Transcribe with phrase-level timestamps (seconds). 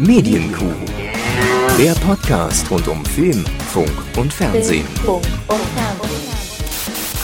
[0.00, 0.72] Medienkuh.
[1.76, 4.86] Der Podcast rund um Film, Funk und Fernsehen.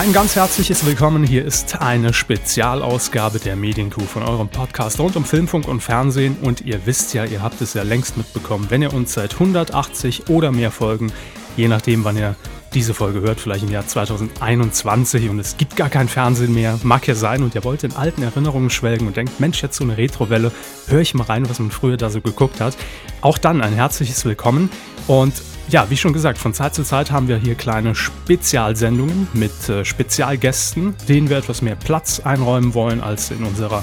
[0.00, 1.22] Ein ganz herzliches Willkommen.
[1.22, 6.36] Hier ist eine Spezialausgabe der Medienkuh von eurem Podcast rund um Filmfunk und Fernsehen.
[6.42, 10.28] Und ihr wisst ja, ihr habt es ja längst mitbekommen, wenn ihr uns seit 180
[10.28, 11.12] oder mehr Folgen,
[11.56, 12.34] je nachdem, wann ihr
[12.74, 17.06] diese Folge hört, vielleicht im Jahr 2021 und es gibt gar kein Fernsehen mehr, mag
[17.06, 19.96] ja sein und ihr wollt in alten Erinnerungen schwelgen und denkt, Mensch, jetzt so eine
[19.96, 20.50] Retrowelle,
[20.88, 22.76] höre ich mal rein, was man früher da so geguckt hat.
[23.20, 24.70] Auch dann ein herzliches Willkommen
[25.06, 25.34] und
[25.68, 29.84] ja, wie schon gesagt, von Zeit zu Zeit haben wir hier kleine Spezialsendungen mit äh,
[29.84, 33.82] Spezialgästen, denen wir etwas mehr Platz einräumen wollen als in unserer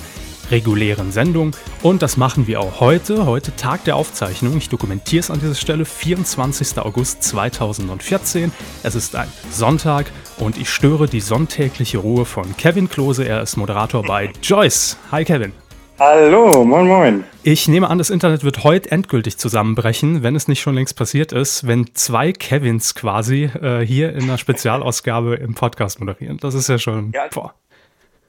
[0.52, 1.56] regulären Sendung.
[1.82, 3.26] Und das machen wir auch heute.
[3.26, 4.58] Heute Tag der Aufzeichnung.
[4.58, 5.86] Ich dokumentiere es an dieser Stelle.
[5.86, 6.78] 24.
[6.78, 8.52] August 2014.
[8.84, 13.24] Es ist ein Sonntag und ich störe die sonntägliche Ruhe von Kevin Klose.
[13.24, 14.98] Er ist Moderator bei Joyce.
[15.12, 15.54] Hi Kevin.
[16.00, 17.24] Hallo, moin moin.
[17.44, 21.32] Ich nehme an, das Internet wird heute endgültig zusammenbrechen, wenn es nicht schon längst passiert
[21.32, 26.38] ist, wenn zwei Kevins quasi äh, hier in einer Spezialausgabe im Podcast moderieren.
[26.38, 27.12] Das ist ja schon.
[27.14, 27.54] Ja, boah.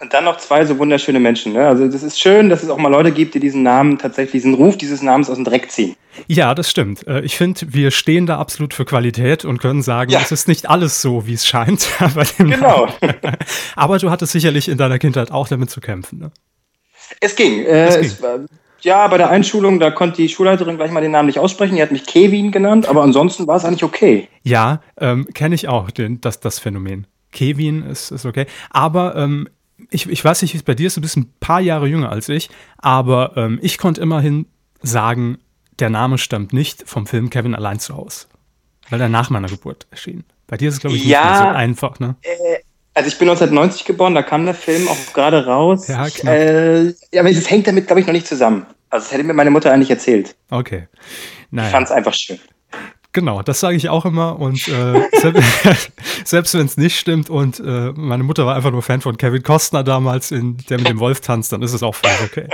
[0.02, 1.52] Und dann noch zwei so wunderschöne Menschen.
[1.52, 1.64] Ne?
[1.64, 4.54] Also das ist schön, dass es auch mal Leute gibt, die diesen Namen tatsächlich, diesen
[4.54, 5.94] Ruf dieses Namens aus dem Dreck ziehen.
[6.26, 7.06] Ja, das stimmt.
[7.06, 10.18] Äh, ich finde, wir stehen da absolut für Qualität und können sagen, ja.
[10.20, 11.86] es ist nicht alles so, wie es scheint.
[12.38, 12.88] genau.
[13.76, 16.18] Aber du hattest sicherlich in deiner Kindheit auch damit zu kämpfen.
[16.18, 16.32] Ne?
[17.20, 17.64] Es ging.
[17.64, 18.04] Äh, es ging.
[18.06, 18.40] Es war,
[18.80, 21.76] ja, bei der Einschulung, da konnte die Schulleiterin gleich mal den Namen nicht aussprechen.
[21.76, 24.26] Die hat mich Kevin genannt, aber ansonsten war es eigentlich okay.
[24.42, 27.06] Ja, ähm, kenne ich auch, den, das, das Phänomen.
[27.30, 28.46] Kevin ist, ist okay.
[28.70, 29.48] Aber ähm,
[29.92, 32.10] ich, ich weiß nicht, wie es bei dir ist, du bist ein paar Jahre jünger
[32.10, 34.46] als ich, aber ähm, ich konnte immerhin
[34.82, 35.38] sagen,
[35.78, 38.26] der Name stammt nicht vom Film Kevin allein zu Hause,
[38.90, 40.24] weil er nach meiner Geburt erschien.
[40.46, 42.16] Bei dir ist es, glaube ich, ja, nicht so einfach, ne?
[42.22, 42.58] Äh,
[42.94, 45.88] also ich bin 1990 geboren, da kam der Film auch gerade raus.
[45.88, 46.34] Ja, klar.
[46.34, 48.66] Äh, aber es hängt damit, glaube ich, noch nicht zusammen.
[48.90, 50.36] Also das hätte mir meine Mutter eigentlich erzählt.
[50.50, 50.88] Okay.
[51.50, 51.68] Naja.
[51.68, 52.38] Ich fand es einfach schön.
[53.14, 55.92] Genau, das sage ich auch immer und äh, selbst,
[56.24, 59.42] selbst wenn es nicht stimmt und äh, meine Mutter war einfach nur Fan von Kevin
[59.42, 62.48] Costner damals, in, der mit dem Wolf tanzt, dann ist es auch völlig okay.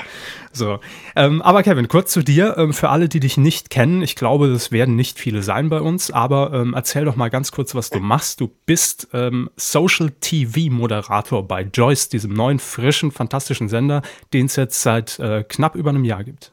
[0.53, 0.81] So,
[1.15, 4.49] ähm, aber Kevin, kurz zu dir, ähm, für alle, die dich nicht kennen, ich glaube,
[4.49, 7.91] das werden nicht viele sein bei uns, aber ähm, erzähl doch mal ganz kurz, was
[7.91, 8.41] du machst.
[8.41, 14.57] Du bist ähm, Social TV Moderator bei Joyce, diesem neuen, frischen, fantastischen Sender, den es
[14.57, 16.53] jetzt seit äh, knapp über einem Jahr gibt.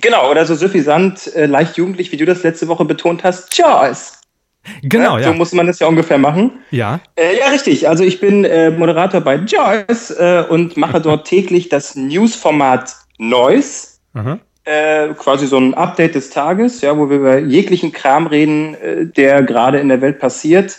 [0.00, 4.20] Genau, oder so suffisant, äh, leicht jugendlich, wie du das letzte Woche betont hast, Joyce.
[4.82, 5.28] Genau, ja.
[5.28, 6.52] So muss man das ja ungefähr machen.
[6.70, 7.00] Ja.
[7.16, 7.88] Äh, ja, richtig.
[7.88, 13.98] Also ich bin äh, Moderator bei Joyce äh, und mache dort täglich das Newsformat Noise.
[14.64, 19.06] Äh, quasi so ein Update des Tages, ja, wo wir über jeglichen Kram reden, äh,
[19.06, 20.78] der gerade in der Welt passiert.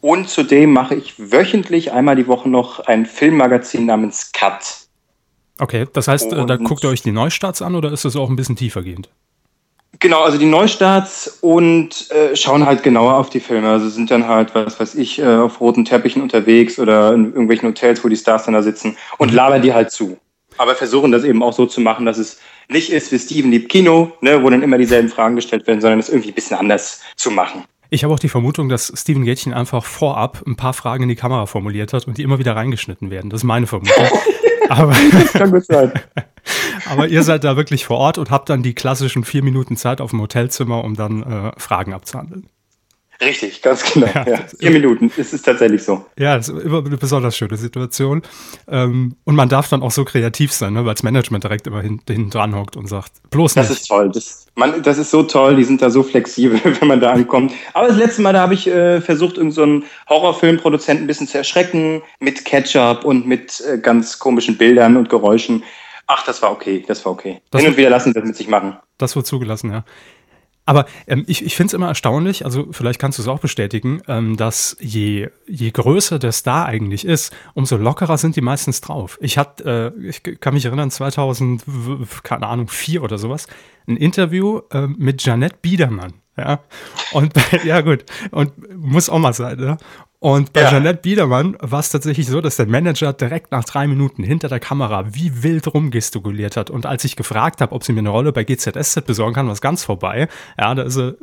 [0.00, 4.85] Und zudem mache ich wöchentlich einmal die Woche noch ein Filmmagazin namens Cut.
[5.58, 8.28] Okay, das heißt, und da guckt ihr euch die Neustarts an oder ist das auch
[8.28, 9.08] ein bisschen tiefergehend?
[9.98, 13.70] Genau, also die Neustarts und äh, schauen halt genauer auf die Filme.
[13.70, 17.68] Also sind dann halt, was weiß ich, äh, auf roten Teppichen unterwegs oder in irgendwelchen
[17.68, 19.36] Hotels, wo die Stars dann da sitzen und mhm.
[19.36, 20.18] labern die halt zu.
[20.58, 23.68] Aber versuchen das eben auch so zu machen, dass es nicht ist wie Steven Lieb
[23.68, 27.00] Kino, ne, wo dann immer dieselben Fragen gestellt werden, sondern es irgendwie ein bisschen anders
[27.16, 27.64] zu machen.
[27.88, 31.14] Ich habe auch die Vermutung, dass Steven Gätchen einfach vorab ein paar Fragen in die
[31.14, 33.30] Kamera formuliert hat und die immer wieder reingeschnitten werden.
[33.30, 33.94] Das ist meine Vermutung.
[34.68, 34.92] Aber,
[35.32, 35.92] kann gut sein.
[36.90, 40.00] aber ihr seid da wirklich vor Ort und habt dann die klassischen vier Minuten Zeit
[40.00, 42.48] auf dem Hotelzimmer, um dann äh, Fragen abzuhandeln.
[43.20, 44.06] Richtig, ganz genau.
[44.06, 44.38] Ja, ja.
[44.58, 46.04] Vier Minuten, es ist tatsächlich so.
[46.18, 48.22] Ja, das ist immer eine besonders schöne Situation.
[48.68, 51.80] Ähm, und man darf dann auch so kreativ sein, ne, weil das Management direkt immer
[51.80, 53.70] hinten dran hockt und sagt, bloß nicht.
[53.70, 54.10] Das ist toll.
[54.12, 57.52] Das, man, das ist so toll, die sind da so flexibel, wenn man da ankommt.
[57.72, 61.38] Aber das letzte Mal, da habe ich äh, versucht, irgendeinen so Horrorfilmproduzenten ein bisschen zu
[61.38, 65.64] erschrecken mit Ketchup und mit äh, ganz komischen Bildern und Geräuschen.
[66.06, 67.40] Ach, das war okay, das war okay.
[67.50, 68.76] Das Hin und wieder lassen sie das mit sich machen.
[68.98, 69.84] Das wird zugelassen, ja.
[70.66, 74.02] Aber ähm, ich, ich finde es immer erstaunlich, also vielleicht kannst du es auch bestätigen,
[74.08, 79.16] ähm, dass je, je größer der Star eigentlich ist, umso lockerer sind die meistens drauf.
[79.20, 81.62] Ich hatte, äh, ich kann mich erinnern, 2000,
[82.24, 83.46] keine Ahnung, vier oder sowas,
[83.86, 86.14] ein Interview äh, mit Janette Biedermann.
[86.36, 86.60] Ja,
[87.12, 87.32] und
[87.64, 89.78] ja gut, und muss auch mal sein, ne?
[90.26, 90.70] Und bei ja.
[90.70, 94.58] Jeanette Biedermann war es tatsächlich so, dass der Manager direkt nach drei Minuten hinter der
[94.58, 96.68] Kamera wie wild rumgestikuliert hat.
[96.68, 99.52] Und als ich gefragt habe, ob sie mir eine Rolle bei GZSZ besorgen kann, war
[99.52, 100.26] es ganz vorbei.
[100.58, 101.14] Ja, da ist er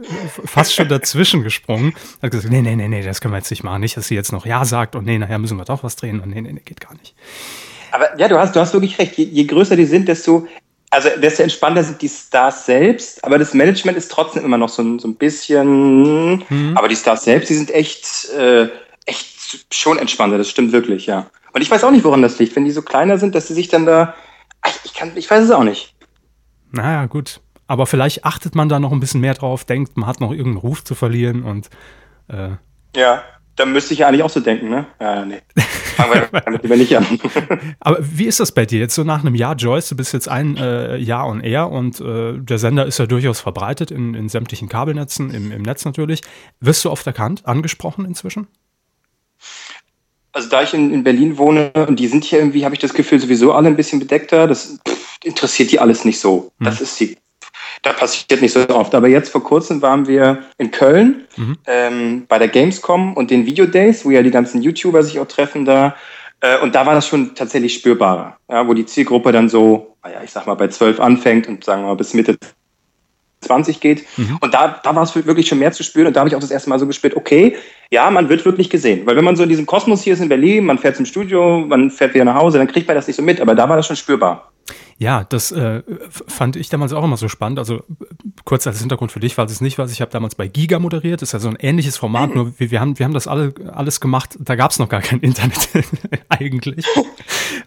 [0.46, 1.94] fast schon dazwischen gesprungen.
[2.22, 3.82] Hat gesagt, nee, nee, nee, nee, das können wir jetzt nicht machen.
[3.82, 6.22] Nicht, dass sie jetzt noch Ja sagt und nee, nachher müssen wir doch was drehen
[6.22, 7.14] und nee, nee, nee, geht gar nicht.
[7.92, 9.18] Aber ja, du hast, du hast wirklich recht.
[9.18, 10.48] Je, je größer die sind, desto
[10.92, 15.00] also desto entspannter sind die Stars selbst, aber das Management ist trotzdem immer noch so,
[15.00, 16.36] so ein bisschen.
[16.48, 16.74] Mhm.
[16.76, 18.68] Aber die Stars selbst, die sind echt, äh,
[19.06, 21.28] echt schon entspannter, das stimmt wirklich, ja.
[21.54, 23.54] Und ich weiß auch nicht, woran das liegt, wenn die so kleiner sind, dass sie
[23.54, 24.16] sich dann da.
[24.86, 25.96] Ich, kann, ich weiß es auch nicht.
[26.72, 27.42] Naja, gut.
[27.68, 30.58] aber vielleicht achtet man da noch ein bisschen mehr drauf, denkt, man hat noch irgendeinen
[30.58, 31.70] Ruf zu verlieren und
[32.28, 32.52] äh,
[32.96, 33.24] ja.
[33.56, 34.88] Da müsste ich ja eigentlich auch so denken, ne?
[35.00, 35.40] Ja, nee.
[35.96, 37.06] Fangen wir damit lieber nicht an.
[37.80, 38.80] Aber wie ist das bei dir?
[38.80, 42.02] Jetzt so nach einem Jahr, Joyce, du bist jetzt ein äh, Jahr on air und
[42.02, 46.22] äh, der Sender ist ja durchaus verbreitet in, in sämtlichen Kabelnetzen, im, im Netz natürlich.
[46.62, 48.48] Wirst du oft erkannt, angesprochen inzwischen?
[50.34, 52.94] Also da ich in, in Berlin wohne und die sind hier irgendwie, habe ich das
[52.94, 54.48] Gefühl, sowieso alle ein bisschen bedeckter.
[54.48, 56.52] Das pff, interessiert die alles nicht so.
[56.60, 56.66] Hm.
[56.66, 57.18] Das ist die
[57.84, 58.96] da passiert nicht so oft.
[58.96, 61.58] Aber jetzt vor kurzem waren wir in Köln mhm.
[61.68, 65.28] ähm, bei der Gamescom und den Video Days, wo ja die ganzen YouTuber sich auch
[65.28, 65.96] treffen da.
[66.40, 70.22] Äh, und da war das schon tatsächlich spürbarer, ja, wo die Zielgruppe dann so, naja,
[70.24, 72.38] ich sag mal, bei 12 anfängt und sagen wir mal bis Mitte
[73.44, 74.06] 20 geht.
[74.18, 74.38] Mhm.
[74.40, 76.08] Und da, da war es wirklich schon mehr zu spüren.
[76.08, 77.56] Und da habe ich auch das erste Mal so gespürt, okay,
[77.92, 79.06] ja, man wird wirklich gesehen.
[79.06, 81.60] Weil wenn man so in diesem Kosmos hier ist in Berlin, man fährt zum Studio,
[81.60, 83.42] man fährt wieder nach Hause, dann kriegt man das nicht so mit.
[83.42, 84.53] Aber da war das schon spürbar.
[84.98, 87.60] Ja, das äh, fand ich damals auch immer so spannend.
[87.60, 87.84] Also
[88.46, 91.22] kurz als Hintergrund für dich, falls es nicht weiß, ich habe damals bei Giga moderiert.
[91.22, 92.36] Das ist ja so ein ähnliches Format, mhm.
[92.36, 94.38] nur wir, wir, haben, wir haben das alle, alles gemacht.
[94.40, 95.70] Da gab es noch gar kein Internet
[96.30, 96.86] eigentlich.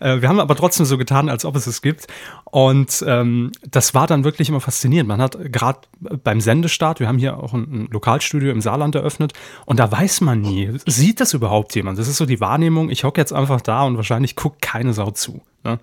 [0.01, 2.07] äh, wir haben aber trotzdem so getan, als ob es es gibt.
[2.45, 5.09] Und ähm, das war dann wirklich immer faszinierend.
[5.09, 9.35] Man hat gerade beim Sendestart, wir haben hier auch ein, ein Lokalstudio im Saarland eröffnet
[9.67, 11.99] und da weiß man nie, sieht das überhaupt jemand?
[11.99, 15.11] Das ist so die Wahrnehmung, ich hocke jetzt einfach da und wahrscheinlich guckt keine Sau
[15.11, 15.43] zu.
[15.65, 15.79] Ne?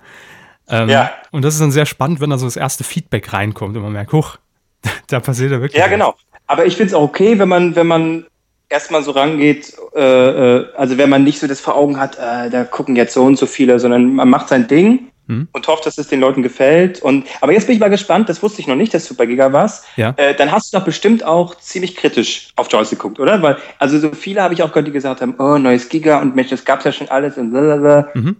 [0.70, 1.12] Ähm, ja.
[1.32, 3.92] Und das ist dann sehr spannend, wenn da so das erste Feedback reinkommt und man
[3.92, 4.38] merkt, huch,
[5.08, 5.80] da passiert ja wirklich.
[5.80, 5.92] Ja, was.
[5.92, 6.16] genau.
[6.48, 8.26] Aber ich finde es auch okay, wenn man, wenn man
[8.70, 12.50] erstmal so rangeht, äh, äh, also wenn man nicht so das vor Augen hat, äh,
[12.50, 15.48] da gucken jetzt so und so viele, sondern man macht sein Ding hm.
[15.52, 17.02] und hofft, dass es den Leuten gefällt.
[17.02, 19.26] Und aber jetzt bin ich mal gespannt, das wusste ich noch nicht, dass du bei
[19.26, 19.86] Giga warst.
[19.96, 20.14] Ja.
[20.18, 23.42] Äh, dann hast du doch bestimmt auch ziemlich kritisch auf Joyce geguckt, oder?
[23.42, 26.36] Weil, also so viele habe ich auch gehört, die gesagt haben, oh, neues Giga und
[26.36, 28.10] Mensch, das gab's ja schon alles und blablabla.
[28.16, 28.38] Mhm.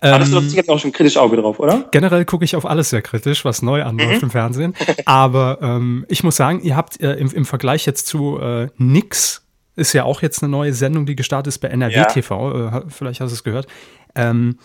[0.00, 1.88] Hattest du jetzt auch schon kritisch Auge drauf, oder?
[1.90, 4.24] Generell gucke ich auf alles sehr kritisch, was neu anläuft mhm.
[4.24, 4.74] im Fernsehen.
[5.04, 9.46] Aber ähm, ich muss sagen, ihr habt äh, im, im, Vergleich jetzt zu äh, Nix,
[9.74, 12.04] ist ja auch jetzt eine neue Sendung, die gestartet ist bei NRW ja.
[12.06, 13.66] TV, äh, vielleicht hast du es gehört.
[14.14, 14.58] Ähm,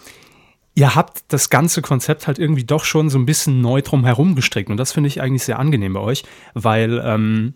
[0.73, 4.35] ihr habt das ganze Konzept halt irgendwie doch schon so ein bisschen neu drum herum
[4.35, 4.69] gestrickt.
[4.69, 6.23] Und das finde ich eigentlich sehr angenehm bei euch,
[6.53, 7.53] weil ähm,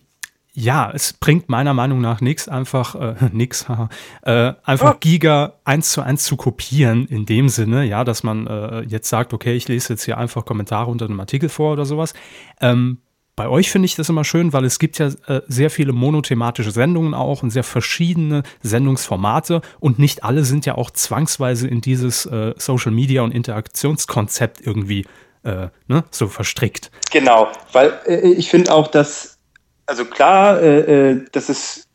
[0.56, 3.66] ja, es bringt meiner Meinung nach nichts, einfach äh, nix,
[4.24, 4.98] äh, einfach oh.
[5.00, 9.34] Giga eins zu eins zu kopieren in dem Sinne, ja, dass man äh, jetzt sagt,
[9.34, 12.14] okay, ich lese jetzt hier einfach Kommentare unter einem Artikel vor oder sowas.
[12.62, 13.00] Ähm,
[13.36, 16.72] bei euch finde ich das immer schön, weil es gibt ja äh, sehr viele monothematische
[16.72, 22.26] Sendungen auch und sehr verschiedene Sendungsformate und nicht alle sind ja auch zwangsweise in dieses
[22.28, 25.06] äh, Social Media und Interaktionskonzept irgendwie
[25.44, 26.92] äh, ne, so verstrickt.
[27.12, 29.35] Genau, weil äh, ich finde auch, dass
[29.86, 31.86] also klar, äh, äh, das ist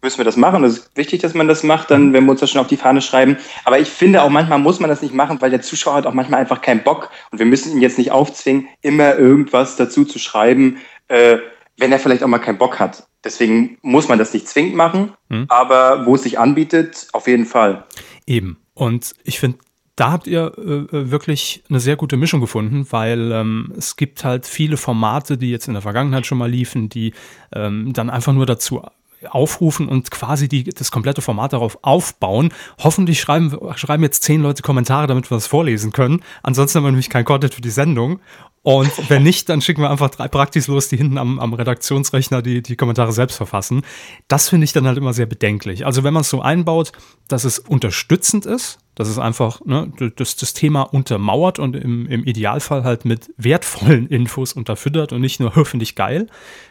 [0.00, 0.64] müssen wir das machen.
[0.64, 2.76] Es ist wichtig, dass man das macht, dann, wenn wir uns das schon auf die
[2.76, 3.36] Fahne schreiben.
[3.64, 6.14] Aber ich finde auch manchmal muss man das nicht machen, weil der Zuschauer hat auch
[6.14, 10.18] manchmal einfach keinen Bock und wir müssen ihn jetzt nicht aufzwingen, immer irgendwas dazu zu
[10.18, 11.38] schreiben, äh,
[11.78, 13.06] wenn er vielleicht auch mal keinen Bock hat.
[13.24, 15.46] Deswegen muss man das nicht zwingend machen, hm.
[15.48, 17.84] aber wo es sich anbietet, auf jeden Fall.
[18.26, 18.58] Eben.
[18.74, 19.58] Und ich finde,
[19.96, 24.24] da habt ihr äh, äh, wirklich eine sehr gute Mischung gefunden, weil ähm, es gibt
[24.24, 27.12] halt viele Formate, die jetzt in der Vergangenheit schon mal liefen, die
[27.54, 28.82] ähm, dann einfach nur dazu
[29.28, 32.52] aufrufen und quasi die, das komplette Format darauf aufbauen.
[32.78, 36.22] Hoffentlich schreiben, schreiben jetzt zehn Leute Kommentare, damit wir das vorlesen können.
[36.42, 38.20] Ansonsten haben wir nämlich kein Content für die Sendung.
[38.62, 42.42] Und wenn nicht, dann schicken wir einfach drei Praktis los, die hinten am, am Redaktionsrechner
[42.42, 43.82] die, die Kommentare selbst verfassen.
[44.28, 45.86] Das finde ich dann halt immer sehr bedenklich.
[45.86, 46.92] Also wenn man es so einbaut,
[47.28, 52.24] dass es unterstützend ist, dass es einfach ne, das, das Thema untermauert und im, im
[52.24, 56.26] Idealfall halt mit wertvollen Infos unterfüttert und nicht nur finde ich geil,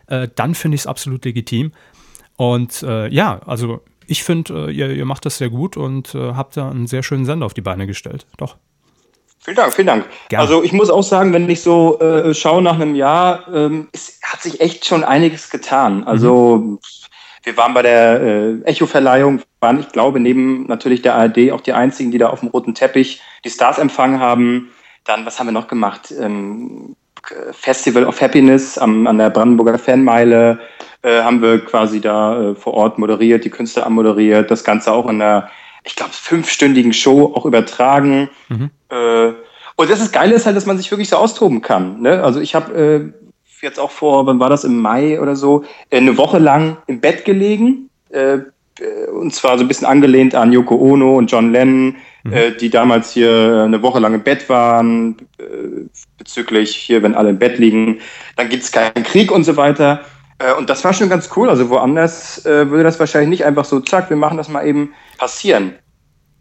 [0.07, 1.71] äh, dann finde ich es absolut legitim.
[2.37, 6.33] Und äh, ja, also ich finde, äh, ihr, ihr, macht das sehr gut und äh,
[6.33, 8.25] habt da einen sehr schönen Sender auf die Beine gestellt.
[8.37, 8.57] Doch.
[9.43, 10.05] Vielen Dank, vielen Dank.
[10.29, 10.43] Gerne.
[10.43, 14.19] Also ich muss auch sagen, wenn ich so äh, schaue nach einem Jahr, ähm, es
[14.21, 16.03] hat sich echt schon einiges getan.
[16.03, 16.79] Also mhm.
[17.43, 21.73] Wir waren bei der äh, Echo-Verleihung, waren, ich glaube, neben natürlich der ARD auch die
[21.73, 24.69] einzigen, die da auf dem roten Teppich die Stars empfangen haben.
[25.03, 26.13] Dann, was haben wir noch gemacht?
[26.19, 26.95] Ähm,
[27.51, 30.59] Festival of Happiness am, an der Brandenburger Fanmeile
[31.03, 35.07] äh, haben wir quasi da äh, vor Ort moderiert, die Künstler moderiert, das Ganze auch
[35.07, 35.49] in einer
[35.83, 38.29] ich glaube, fünfstündigen Show auch übertragen.
[38.49, 38.69] Mhm.
[38.89, 39.33] Äh,
[39.75, 42.01] und das ist Geile ist halt, dass man sich wirklich so austoben kann.
[42.01, 42.23] Ne?
[42.23, 43.13] Also ich habe äh,
[43.61, 46.99] jetzt auch vor, wann war das, im Mai oder so, äh, eine Woche lang im
[46.99, 47.89] Bett gelegen.
[48.09, 48.39] Äh,
[48.79, 52.33] äh, und zwar so ein bisschen angelehnt an Yoko Ono und John Lennon, mhm.
[52.33, 55.17] Äh, die damals hier eine Woche lang im Bett waren,
[56.17, 57.99] bezüglich hier, wenn alle im Bett liegen,
[58.35, 60.01] dann gibt es keinen Krieg und so weiter.
[60.57, 61.49] Und das war schon ganz cool.
[61.49, 65.73] Also woanders würde das wahrscheinlich nicht einfach so, zack, wir machen das mal eben passieren.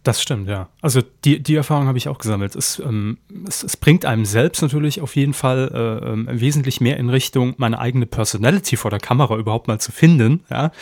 [0.03, 0.69] Das stimmt, ja.
[0.81, 2.57] Also die, die Erfahrung habe ich auch gesammelt.
[2.57, 6.97] Es, ähm, es, es, bringt einem selbst natürlich auf jeden Fall äh, äh, wesentlich mehr
[6.97, 10.45] in Richtung, meine eigene Personality vor der Kamera überhaupt mal zu finden.
[10.49, 10.73] Ja?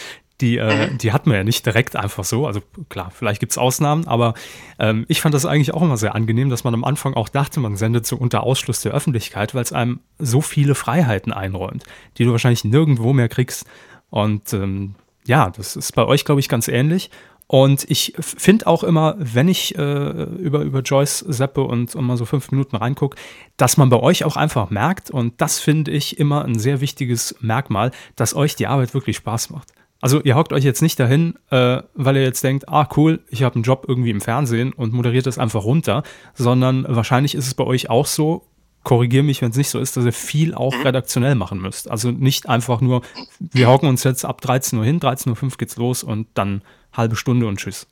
[0.40, 0.98] Die, äh, mhm.
[0.98, 2.46] die hat man ja nicht direkt einfach so.
[2.46, 4.34] Also klar, vielleicht gibt es Ausnahmen, aber
[4.78, 7.58] ähm, ich fand das eigentlich auch immer sehr angenehm, dass man am Anfang auch dachte,
[7.58, 11.82] man sendet so unter Ausschluss der Öffentlichkeit, weil es einem so viele Freiheiten einräumt,
[12.18, 13.66] die du wahrscheinlich nirgendwo mehr kriegst.
[14.10, 14.94] Und ähm,
[15.26, 17.10] ja, das ist bei euch, glaube ich, ganz ähnlich.
[17.50, 22.18] Und ich finde auch immer, wenn ich äh, über, über Joyce seppe und, und mal
[22.18, 23.16] so fünf Minuten reingucke,
[23.56, 27.34] dass man bei euch auch einfach merkt, und das finde ich immer ein sehr wichtiges
[27.40, 29.72] Merkmal, dass euch die Arbeit wirklich Spaß macht.
[30.00, 33.42] Also ihr hockt euch jetzt nicht dahin, äh, weil ihr jetzt denkt, ah cool, ich
[33.42, 36.02] habe einen Job irgendwie im Fernsehen und moderiert das einfach runter,
[36.34, 38.44] sondern wahrscheinlich ist es bei euch auch so,
[38.84, 40.82] korrigiere mich, wenn es nicht so ist, dass ihr viel auch mhm.
[40.82, 41.90] redaktionell machen müsst.
[41.90, 43.00] Also nicht einfach nur,
[43.40, 46.62] wir hocken uns jetzt ab 13 Uhr hin, 13.05 Uhr geht's los und dann
[46.92, 47.86] halbe Stunde und tschüss.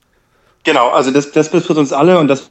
[0.65, 2.49] Genau, also das, das betrifft uns alle und das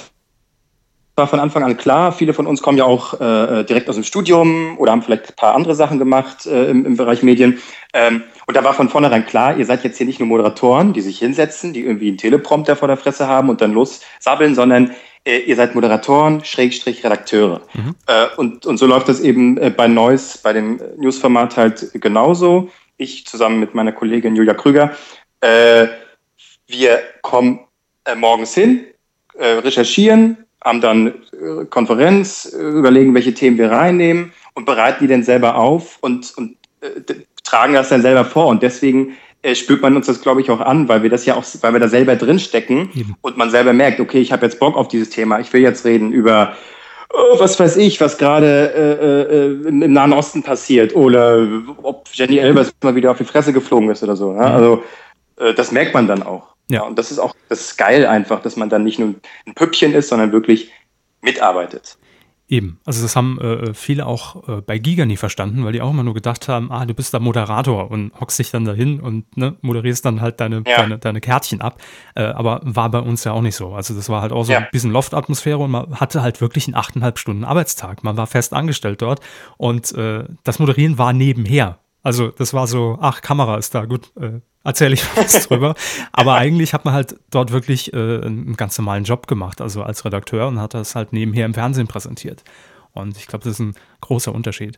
[1.16, 2.12] war von Anfang an klar.
[2.12, 5.36] Viele von uns kommen ja auch äh, direkt aus dem Studium oder haben vielleicht ein
[5.36, 7.60] paar andere Sachen gemacht äh, im, im, Bereich Medien.
[7.94, 11.02] Ähm, und da war von vornherein klar, ihr seid jetzt hier nicht nur Moderatoren, die
[11.02, 14.92] sich hinsetzen, die irgendwie einen Teleprompter vor der Fresse haben und dann lossabbeln, sondern
[15.24, 17.62] äh, ihr seid Moderatoren, Schrägstrich Redakteure.
[17.74, 17.96] Mhm.
[18.08, 22.70] Äh, und, und so läuft das eben äh, bei Neues, bei dem Newsformat halt genauso.
[22.98, 24.92] Ich zusammen mit meiner Kollegin Julia Krüger
[25.42, 25.88] äh,
[26.68, 27.60] wir kommen
[28.06, 28.86] äh, morgens hin,
[29.38, 35.08] äh, recherchieren, haben dann äh, Konferenz, äh, überlegen, welche Themen wir reinnehmen und bereiten die
[35.08, 38.48] dann selber auf und, und äh, tragen das dann selber vor.
[38.48, 41.36] Und deswegen äh, spürt man uns das, glaube ich, auch an, weil wir das ja
[41.36, 43.16] auch, weil wir da selber drinstecken Eben.
[43.22, 45.86] und man selber merkt, okay, ich habe jetzt Bock auf dieses Thema, ich will jetzt
[45.86, 46.56] reden über
[47.14, 51.48] oh, was weiß ich, was gerade äh, äh, im, Nahen Osten passiert oder
[51.84, 54.32] ob Jenny Elbers mal wieder auf die Fresse geflogen ist oder so.
[54.32, 54.40] Mhm.
[54.40, 54.84] Also
[55.38, 56.55] äh, das merkt man dann auch.
[56.70, 56.84] Ja.
[56.84, 59.94] Und das ist auch, das ist geil einfach, dass man dann nicht nur ein Püppchen
[59.94, 60.72] ist, sondern wirklich
[61.22, 61.98] mitarbeitet.
[62.48, 65.90] Eben, also das haben äh, viele auch äh, bei Giga nie verstanden, weil die auch
[65.90, 69.36] immer nur gedacht haben, ah, du bist da Moderator und hockst dich dann dahin und
[69.36, 70.78] ne, moderierst dann halt deine, ja.
[70.78, 71.82] deine, deine Kärtchen ab.
[72.14, 73.74] Äh, aber war bei uns ja auch nicht so.
[73.74, 74.60] Also das war halt auch so ja.
[74.60, 78.04] ein bisschen Loftatmosphäre und man hatte halt wirklich einen achteinhalb Stunden Arbeitstag.
[78.04, 79.22] Man war fest angestellt dort
[79.58, 81.80] und äh, das Moderieren war nebenher.
[82.06, 85.74] Also das war so, ach, Kamera ist da, gut, äh, erzähle ich was drüber.
[86.12, 90.06] Aber eigentlich hat man halt dort wirklich äh, einen ganz normalen Job gemacht, also als
[90.06, 92.44] Redakteur und hat das halt nebenher im Fernsehen präsentiert.
[92.94, 94.78] Und ich glaube, das ist ein großer Unterschied.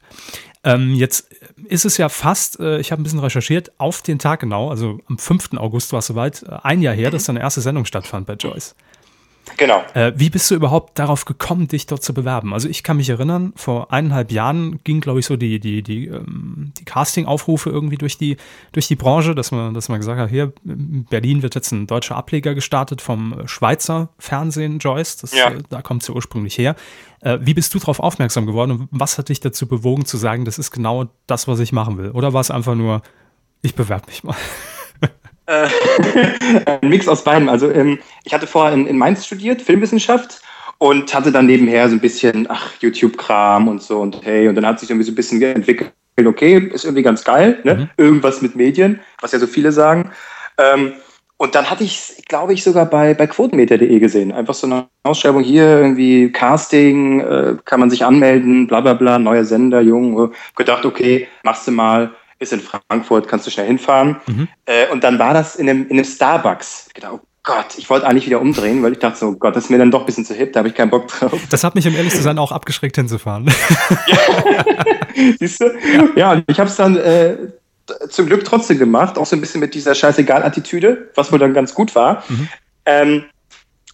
[0.64, 1.30] Ähm, jetzt
[1.66, 5.00] ist es ja fast, äh, ich habe ein bisschen recherchiert, auf den Tag genau, also
[5.10, 5.58] am 5.
[5.58, 8.74] August war es soweit, äh, ein Jahr her, dass deine erste Sendung stattfand bei Joyce.
[9.56, 9.84] Genau.
[9.94, 12.54] Äh, wie bist du überhaupt darauf gekommen, dich dort zu bewerben?
[12.54, 16.08] Also ich kann mich erinnern, vor eineinhalb Jahren ging, glaube ich, so die, die, die,
[16.08, 18.38] ähm, die Casting-Aufrufe irgendwie durch die,
[18.74, 21.88] durch die Branche, dass man, dass man gesagt hat, hier, in Berlin wird jetzt ein
[21.88, 25.18] deutscher Ableger gestartet vom Schweizer Fernsehen, Joyce.
[25.18, 25.50] Das, ja.
[25.50, 26.76] äh, da kommt es ja ursprünglich her.
[27.22, 30.46] Äh, wie bist du darauf aufmerksam geworden und was hat dich dazu bewogen zu sagen,
[30.46, 32.12] das ist genau das, was ich machen will?
[32.12, 33.02] Oder war es einfach nur,
[33.62, 34.36] ich bewerbe mich mal?
[35.48, 35.68] Äh,
[36.82, 37.50] ein Mix aus beidem.
[37.50, 40.42] Also ähm, ich hatte vorher in, in Mainz studiert, Filmwissenschaft
[40.78, 44.66] und hatte dann nebenher so ein bisschen, ach, YouTube-Kram und so und hey, und dann
[44.66, 45.92] hat sich irgendwie so ein bisschen entwickelt,
[46.26, 47.76] okay, ist irgendwie ganz geil, ne?
[47.76, 47.90] Mhm.
[47.98, 50.12] Irgendwas mit Medien, was ja so viele sagen.
[50.58, 50.94] Ähm,
[51.38, 54.32] und dann hatte ich glaube ich, sogar bei, bei quotenmeter.de gesehen.
[54.32, 59.20] Einfach so eine Ausschreibung hier, irgendwie Casting, äh, kann man sich anmelden, bla bla bla,
[59.20, 60.32] neuer Sender, jung.
[60.56, 64.18] Gedacht, okay, machst du mal ist in Frankfurt, kannst du schnell hinfahren.
[64.28, 64.48] Mhm.
[64.66, 66.90] Äh, und dann war das in einem, in einem Starbucks.
[66.94, 69.56] Ich dachte, oh Gott, ich wollte eigentlich wieder umdrehen, weil ich dachte so, oh Gott,
[69.56, 71.40] das ist mir dann doch ein bisschen zu hip, da habe ich keinen Bock drauf.
[71.50, 73.50] Das hat mich, um ehrlich zu sein, auch abgeschreckt hinzufahren.
[74.08, 74.18] Ja.
[75.40, 75.72] Siehst du?
[76.16, 77.38] Ja, ja ich habe es dann äh,
[78.10, 81.74] zum Glück trotzdem gemacht, auch so ein bisschen mit dieser Scheißegal-Attitüde, was wohl dann ganz
[81.74, 82.24] gut war.
[82.28, 82.50] Mhm.
[82.86, 83.24] Ähm,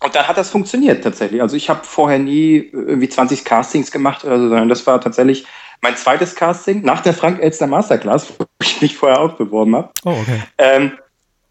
[0.03, 1.41] und dann hat das funktioniert tatsächlich.
[1.41, 5.45] Also ich habe vorher nie irgendwie 20 Castings gemacht oder so, sondern das war tatsächlich
[5.83, 9.89] mein zweites Casting nach der Frank Elster Masterclass, wo ich mich vorher auch beworben habe.
[10.05, 10.41] Oh, okay.
[10.57, 10.93] Ähm,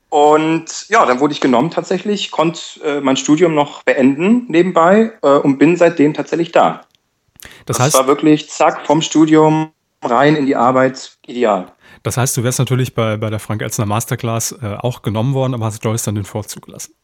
[0.08, 5.28] und ja, dann wurde ich genommen tatsächlich, konnte äh, mein Studium noch beenden nebenbei äh,
[5.28, 6.80] und bin seitdem tatsächlich da.
[7.66, 9.70] Das, heißt, das war wirklich zack vom Studium
[10.02, 11.70] rein in die Arbeit, ideal.
[12.02, 15.52] Das heißt, du wärst natürlich bei, bei der Frank Elstner Masterclass äh, auch genommen worden,
[15.52, 16.94] aber hast Joyce dann den Vorzug gelassen.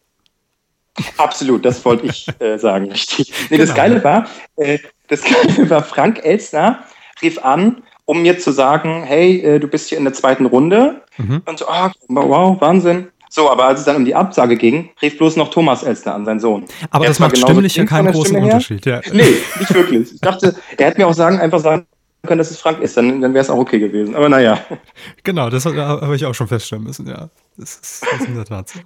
[1.19, 3.33] Absolut, das wollte ich äh, sagen, richtig.
[3.51, 3.67] Nee, genau.
[3.67, 5.23] das Geile war, äh, das
[5.57, 6.85] Geile war, Frank Elstner
[7.23, 11.03] rief an, um mir zu sagen, hey, äh, du bist hier in der zweiten Runde.
[11.17, 11.43] Mhm.
[11.47, 13.09] Und so, oh, wow, Wahnsinn.
[13.31, 16.25] So, aber als es dann um die Absage ging, rief bloß noch Thomas Elster an,
[16.25, 16.65] sein Sohn.
[16.91, 18.87] Aber er das macht stimmlich ja keinen großen Unterschied.
[18.87, 19.01] Ja.
[19.13, 20.15] Nee, nicht wirklich.
[20.15, 21.87] Ich dachte, er hätte mir auch sagen, einfach sagen
[22.27, 24.15] können, dass es Frank ist, dann, dann wäre es auch okay gewesen.
[24.15, 24.59] Aber naja.
[25.25, 27.29] Genau, das habe ich auch schon feststellen müssen, ja.
[27.57, 28.81] Das ist, das ist in der Tat so.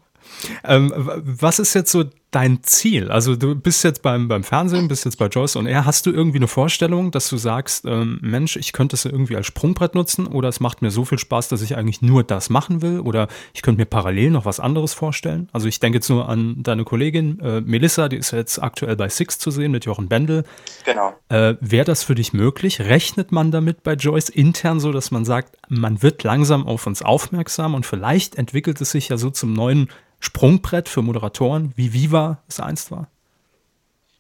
[0.65, 3.11] Ähm, was ist jetzt so dein Ziel?
[3.11, 5.85] Also du bist jetzt beim, beim Fernsehen, bist jetzt bei Joyce und er.
[5.85, 9.47] Hast du irgendwie eine Vorstellung, dass du sagst, ähm, Mensch, ich könnte es irgendwie als
[9.47, 12.83] Sprungbrett nutzen oder es macht mir so viel Spaß, dass ich eigentlich nur das machen
[12.83, 15.49] will oder ich könnte mir parallel noch was anderes vorstellen?
[15.53, 19.09] Also ich denke jetzt nur an deine Kollegin äh, Melissa, die ist jetzt aktuell bei
[19.09, 20.45] Six zu sehen mit Jochen Bendel.
[20.85, 21.15] Genau.
[21.29, 22.81] Äh, Wäre das für dich möglich?
[22.81, 27.03] Rechnet man damit bei Joyce intern so, dass man sagt, man wird langsam auf uns
[27.03, 29.89] aufmerksam und vielleicht entwickelt es sich ja so zum neuen
[30.25, 33.09] Sprungbrett für Moderatoren, wie Viva es einst war?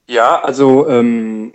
[0.06, 1.54] Ja, also ähm,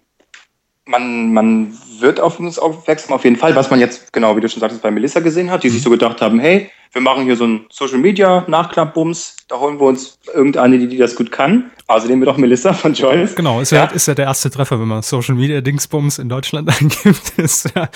[0.86, 4.50] man, man wird auf uns aufmerksam, auf jeden Fall, was man jetzt, genau wie du
[4.50, 5.74] schon sagtest, bei Melissa gesehen hat, die mhm.
[5.74, 9.80] sich so gedacht haben, hey, wir machen hier so ein Social Media Nachklappbums, da holen
[9.80, 11.72] wir uns irgendeine, die, die das gut kann.
[11.88, 13.36] Also nehmen wir doch Melissa von Joyce.
[13.36, 16.30] Genau, ist ja, ja, ist ja der erste Treffer, wenn man Social Media Dingsbums in
[16.30, 17.90] Deutschland eingibt, ist ja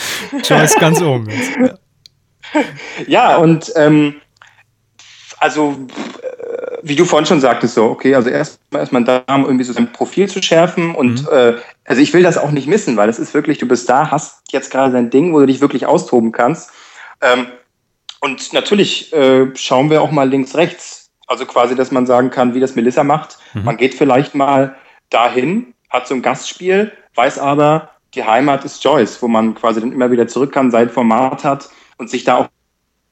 [0.43, 1.29] Joyce ganz oben.
[1.29, 1.73] Ja.
[3.07, 4.15] ja, und ähm,
[5.39, 5.75] also
[6.83, 9.73] wie du vorhin schon sagtest, so, okay, also erstmal ist man da, um irgendwie so
[9.73, 11.27] sein Profil zu schärfen und mhm.
[11.31, 11.53] äh,
[11.85, 14.41] also ich will das auch nicht missen, weil es ist wirklich, du bist da, hast
[14.51, 16.71] jetzt gerade dein Ding, wo du dich wirklich austoben kannst.
[17.21, 17.47] Ähm,
[18.19, 21.09] und natürlich äh, schauen wir auch mal links, rechts.
[21.27, 23.37] Also quasi, dass man sagen kann, wie das Melissa macht.
[23.53, 23.63] Mhm.
[23.63, 24.75] Man geht vielleicht mal
[25.09, 29.91] dahin, hat so ein Gastspiel, weiß aber, die Heimat ist Joyce, wo man quasi dann
[29.91, 32.47] immer wieder zurück kann, sein Format hat und sich da auch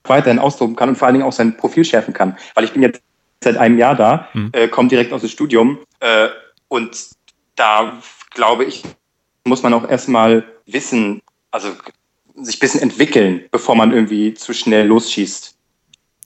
[0.04, 2.38] weiterhin austoben kann und vor allen Dingen auch sein Profil schärfen kann.
[2.56, 3.02] Weil ich bin jetzt
[3.44, 4.50] seit einem Jahr da, mhm.
[4.54, 5.80] äh, kommt direkt aus dem Studium.
[6.00, 6.30] Äh,
[6.68, 7.10] und
[7.56, 8.84] da glaube ich,
[9.44, 11.70] muss man auch erstmal wissen, also
[12.36, 15.58] sich ein bisschen entwickeln, bevor man irgendwie zu schnell losschießt.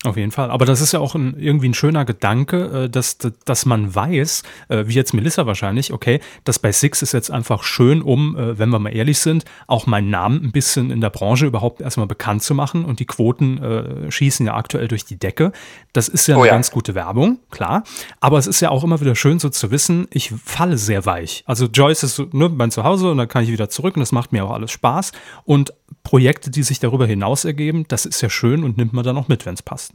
[0.05, 0.51] Auf jeden Fall.
[0.51, 4.43] Aber das ist ja auch ein, irgendwie ein schöner Gedanke, äh, dass, dass man weiß,
[4.67, 8.59] äh, wie jetzt Melissa wahrscheinlich, okay, das bei Six ist jetzt einfach schön, um, äh,
[8.59, 12.07] wenn wir mal ehrlich sind, auch meinen Namen ein bisschen in der Branche überhaupt erstmal
[12.07, 12.83] bekannt zu machen.
[12.83, 15.53] Und die Quoten äh, schießen ja aktuell durch die Decke.
[15.93, 16.53] Das ist ja oh, eine ja.
[16.53, 17.83] ganz gute Werbung, klar.
[18.19, 21.43] Aber es ist ja auch immer wieder schön so zu wissen, ich falle sehr weich.
[21.45, 24.33] Also Joyce ist ne, mein Zuhause und dann kann ich wieder zurück und das macht
[24.33, 25.13] mir auch alles Spaß.
[25.45, 29.17] Und Projekte, die sich darüber hinaus ergeben, das ist ja schön und nimmt man dann
[29.17, 29.92] auch mit, wenn es passt.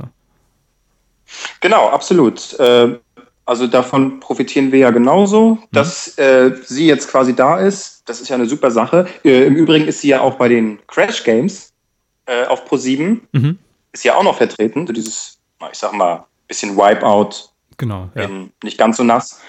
[1.61, 2.59] Genau, absolut.
[2.59, 2.99] Äh,
[3.45, 5.59] also davon profitieren wir ja genauso, mhm.
[5.73, 8.03] dass äh, sie jetzt quasi da ist.
[8.07, 9.07] Das ist ja eine super Sache.
[9.25, 11.73] Äh, Im Übrigen ist sie ja auch bei den Crash Games
[12.27, 13.21] äh, auf Pro7.
[13.33, 13.59] Mhm.
[13.93, 14.87] Ist ja auch noch vertreten.
[14.87, 15.38] So dieses,
[15.73, 17.51] ich sag mal, bisschen Wipeout.
[17.79, 18.11] Genau.
[18.14, 18.29] Ja.
[18.62, 19.41] nicht ganz so nass.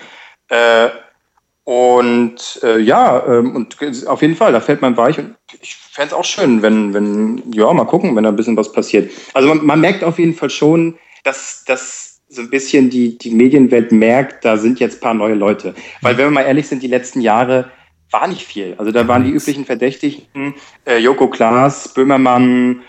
[1.69, 5.19] Und äh, ja, ähm, und auf jeden Fall, da fällt man weich.
[5.19, 8.57] Und ich fände es auch schön, wenn, wenn, ja, mal gucken, wenn da ein bisschen
[8.57, 9.11] was passiert.
[9.35, 10.97] Also man, man merkt auf jeden Fall schon,
[11.29, 15.35] dass, dass so ein bisschen die, die Medienwelt merkt, da sind jetzt ein paar neue
[15.35, 15.75] Leute.
[16.01, 17.71] Weil wenn wir mal ehrlich sind, die letzten Jahre
[18.11, 18.73] war nicht viel.
[18.77, 22.81] Also da waren die üblichen Verdächtigen, äh, Joko Klaas, Böhmermann,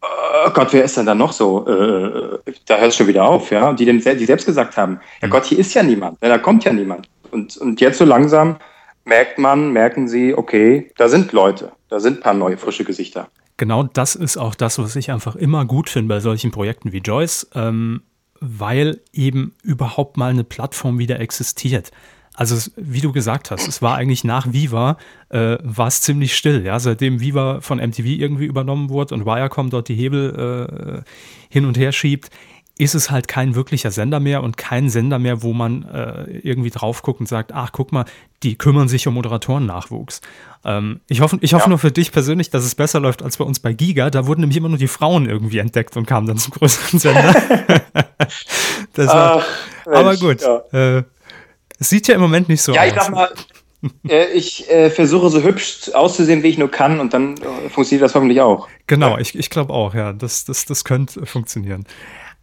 [0.00, 1.66] oh Gott, wer ist denn da noch so?
[1.66, 5.26] Äh, da hört es schon wieder auf, ja, die, den, die selbst gesagt haben, ja
[5.26, 7.08] Gott, hier ist ja niemand, da kommt ja niemand.
[7.32, 8.56] Und, und jetzt so langsam
[9.04, 13.28] merkt man, merken sie, okay, da sind Leute, da sind ein paar neue, frische Gesichter.
[13.62, 16.98] Genau das ist auch das, was ich einfach immer gut finde bei solchen Projekten wie
[16.98, 18.02] Joyce, ähm,
[18.40, 21.92] weil eben überhaupt mal eine Plattform wieder existiert.
[22.34, 24.96] Also wie du gesagt hast, es war eigentlich nach Viva,
[25.28, 26.66] äh, war es ziemlich still.
[26.66, 26.80] Ja?
[26.80, 31.08] Seitdem Viva von MTV irgendwie übernommen wurde und Viacom dort die Hebel äh,
[31.48, 32.30] hin und her schiebt,
[32.82, 36.70] ist es halt kein wirklicher Sender mehr und kein Sender mehr, wo man äh, irgendwie
[36.70, 38.04] drauf guckt und sagt, ach guck mal,
[38.42, 40.20] die kümmern sich um Moderatoren-Nachwuchs.
[40.64, 41.68] Ähm, ich hoffe, ich hoffe ja.
[41.68, 44.10] nur für dich persönlich, dass es besser läuft als bei uns bei Giga.
[44.10, 47.34] Da wurden nämlich immer nur die Frauen irgendwie entdeckt und kamen dann zum größeren Sender.
[48.96, 49.46] war, ach,
[49.86, 50.40] aber gut.
[50.40, 50.96] Ja.
[50.98, 51.04] Äh,
[51.78, 52.86] es sieht ja im Moment nicht so ja, aus.
[52.88, 53.30] Ja, ich sag mal,
[54.08, 58.04] äh, ich äh, versuche so hübsch auszusehen, wie ich nur kann, und dann äh, funktioniert
[58.04, 58.68] das hoffentlich auch.
[58.88, 60.12] Genau, ich, ich glaube auch, ja.
[60.12, 61.84] Das, das, das könnte funktionieren.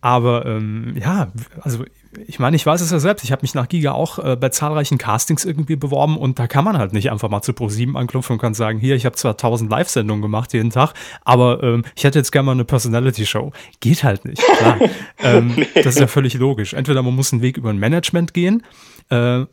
[0.01, 1.31] Aber ähm, ja,
[1.61, 1.83] also
[2.25, 3.23] ich meine, ich weiß es ja selbst.
[3.23, 6.65] Ich habe mich nach Giga auch äh, bei zahlreichen Castings irgendwie beworben und da kann
[6.65, 9.33] man halt nicht einfach mal zu Pro7 anklopfen und kann sagen, hier, ich habe zwar
[9.33, 13.51] 1000 Live-Sendungen gemacht jeden Tag, aber ähm, ich hätte jetzt gerne mal eine Personality-Show.
[13.79, 14.77] Geht halt nicht, klar.
[15.19, 15.55] ähm.
[15.75, 16.73] Das ist ja völlig logisch.
[16.73, 18.63] Entweder man muss einen Weg über ein Management gehen
[19.09, 19.45] äh,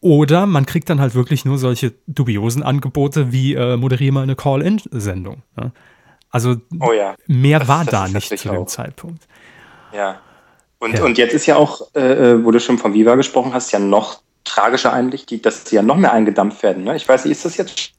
[0.00, 4.36] oder man kriegt dann halt wirklich nur solche dubiosen Angebote wie äh, moderiere mal eine
[4.36, 5.42] Call-In-Sendung.
[5.58, 5.72] Ja?
[6.30, 7.16] Also oh ja.
[7.26, 8.66] mehr das, war das da nicht zu dem auch.
[8.66, 9.26] Zeitpunkt.
[9.96, 10.20] Ja.
[10.78, 11.04] Und, ja.
[11.04, 13.78] und jetzt ist ja auch, äh, äh, wo du schon von Viva gesprochen hast, ja
[13.78, 16.84] noch tragischer eigentlich, die, dass sie ja noch mehr eingedampft werden.
[16.84, 16.96] Ne?
[16.96, 17.92] Ich weiß nicht, ist das jetzt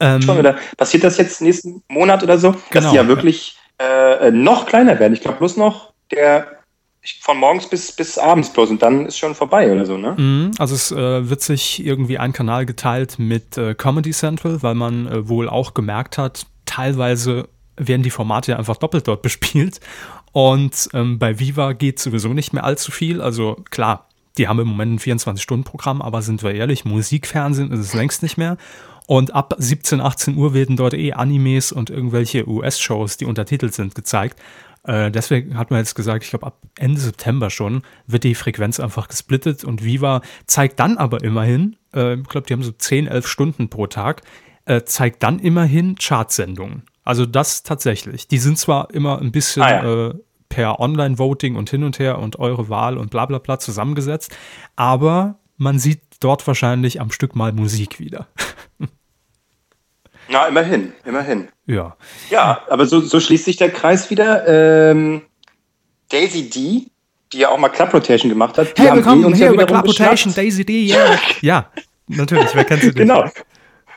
[0.00, 3.56] ähm, schon oder passiert das jetzt nächsten Monat oder so, genau, dass die ja wirklich
[3.78, 5.14] äh, noch kleiner werden?
[5.14, 6.46] Ich glaube bloß noch der
[7.20, 10.14] von morgens bis, bis abends bloß und dann ist schon vorbei oder so, ne?
[10.16, 14.74] Mhm, also es äh, wird sich irgendwie ein Kanal geteilt mit äh, Comedy Central, weil
[14.74, 19.80] man äh, wohl auch gemerkt hat, teilweise werden die Formate ja einfach doppelt dort bespielt
[20.34, 23.22] und ähm, bei Viva geht sowieso nicht mehr allzu viel.
[23.22, 27.94] Also klar, die haben im Moment ein 24-Stunden-Programm, aber sind wir ehrlich, Musikfernsehen ist es
[27.94, 28.56] längst nicht mehr.
[29.06, 33.94] Und ab 17, 18 Uhr werden dort eh Animes und irgendwelche US-Shows, die untertitelt sind,
[33.94, 34.40] gezeigt.
[34.82, 38.80] Äh, deswegen hat man jetzt gesagt, ich glaube, ab Ende September schon wird die Frequenz
[38.80, 43.06] einfach gesplittet und Viva zeigt dann aber immerhin, äh, ich glaube, die haben so 10,
[43.06, 44.22] 11 Stunden pro Tag,
[44.64, 46.82] äh, zeigt dann immerhin Chartsendungen.
[47.04, 48.28] Also das tatsächlich.
[48.28, 50.08] Die sind zwar immer ein bisschen ah, ja.
[50.08, 50.14] äh,
[50.54, 54.36] per Online-Voting und hin und her und eure Wahl und bla bla bla zusammengesetzt,
[54.76, 58.28] aber man sieht dort wahrscheinlich am Stück mal Musik wieder.
[60.28, 61.48] Na, immerhin, immerhin.
[61.66, 61.96] Ja.
[62.30, 64.46] Ja, aber so, so schließt sich der Kreis wieder.
[64.46, 65.22] Ähm,
[66.08, 66.86] Daisy D,
[67.32, 68.78] die ja auch mal Club Rotation gemacht hat.
[68.78, 71.18] Hey, willkommen hier ja bei Club Rotation, Daisy D, yeah.
[71.40, 71.68] ja.
[72.06, 72.96] natürlich, wer kennt sie nicht?
[72.98, 73.24] Genau.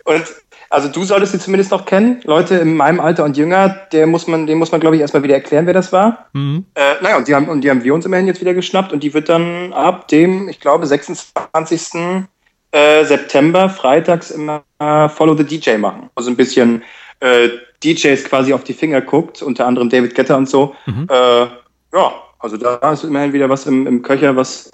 [0.06, 0.26] Und
[0.70, 2.22] also du solltest sie zumindest noch kennen.
[2.24, 5.24] Leute in meinem Alter und jünger, der muss man, dem muss man, glaube ich, erstmal
[5.24, 6.28] wieder erklären, wer das war.
[6.34, 6.66] Mhm.
[6.76, 9.02] Äh, naja, und die, haben, und die haben wir uns immerhin jetzt wieder geschnappt und
[9.02, 12.28] die wird dann ab dem, ich glaube, 26.
[12.72, 16.10] Äh, September freitags immer äh, Follow the DJ machen.
[16.16, 16.84] Also ein bisschen
[17.22, 17.50] äh,
[17.84, 20.76] DJs quasi auf die Finger guckt, unter anderem David Getter und so.
[20.86, 21.08] Mhm.
[21.10, 21.48] Äh,
[21.94, 24.70] ja, also da ist immerhin wieder was im, im Köcher, was,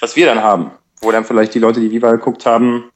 [0.00, 0.70] was wir dann haben.
[1.00, 2.90] Wo dann vielleicht die Leute, die Viva geguckt haben,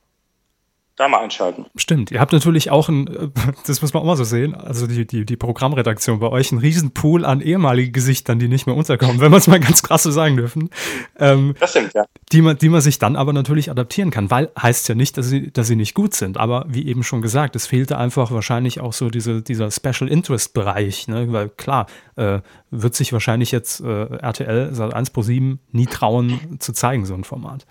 [0.98, 1.66] da mal einschalten.
[1.76, 2.10] Stimmt.
[2.10, 3.32] Ihr habt natürlich auch ein,
[3.66, 6.58] das muss man auch mal so sehen, also die, die, die Programmredaktion bei euch, ein
[6.58, 10.02] riesen Pool an ehemaligen Gesichtern, die nicht mehr unterkommen, wenn man es mal ganz krass
[10.02, 10.70] so sagen dürfen.
[11.18, 12.04] Ähm, das stimmt, ja.
[12.32, 15.28] Die man, die man sich dann aber natürlich adaptieren kann, weil heißt ja nicht, dass
[15.28, 16.36] sie, dass sie nicht gut sind.
[16.36, 20.52] Aber wie eben schon gesagt, es fehlte einfach wahrscheinlich auch so diese, dieser Special Interest
[20.52, 21.32] Bereich, ne?
[21.32, 26.58] weil klar, äh, wird sich wahrscheinlich jetzt äh, RTL Sat 1 Pro 7 nie trauen
[26.58, 27.66] zu zeigen, so ein Format.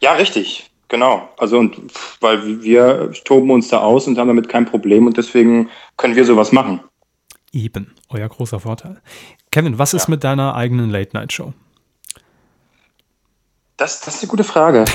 [0.00, 0.70] Ja, richtig.
[0.88, 1.76] Genau, also und
[2.20, 6.24] weil wir toben uns da aus und haben damit kein Problem und deswegen können wir
[6.24, 6.80] sowas machen.
[7.52, 9.00] Eben, euer großer Vorteil.
[9.50, 9.96] Kevin, was ja.
[9.96, 11.52] ist mit deiner eigenen Late-Night-Show?
[13.76, 14.86] Das, das ist eine gute Frage.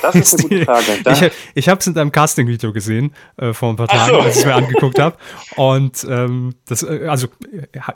[0.00, 1.02] Das ist eine gute Frage.
[1.02, 4.20] Da ich ich habe es in deinem Casting-Video gesehen, äh, vor ein paar Tagen, so.
[4.20, 5.16] als ich es mir angeguckt habe.
[5.56, 7.26] Und ähm, das, äh, also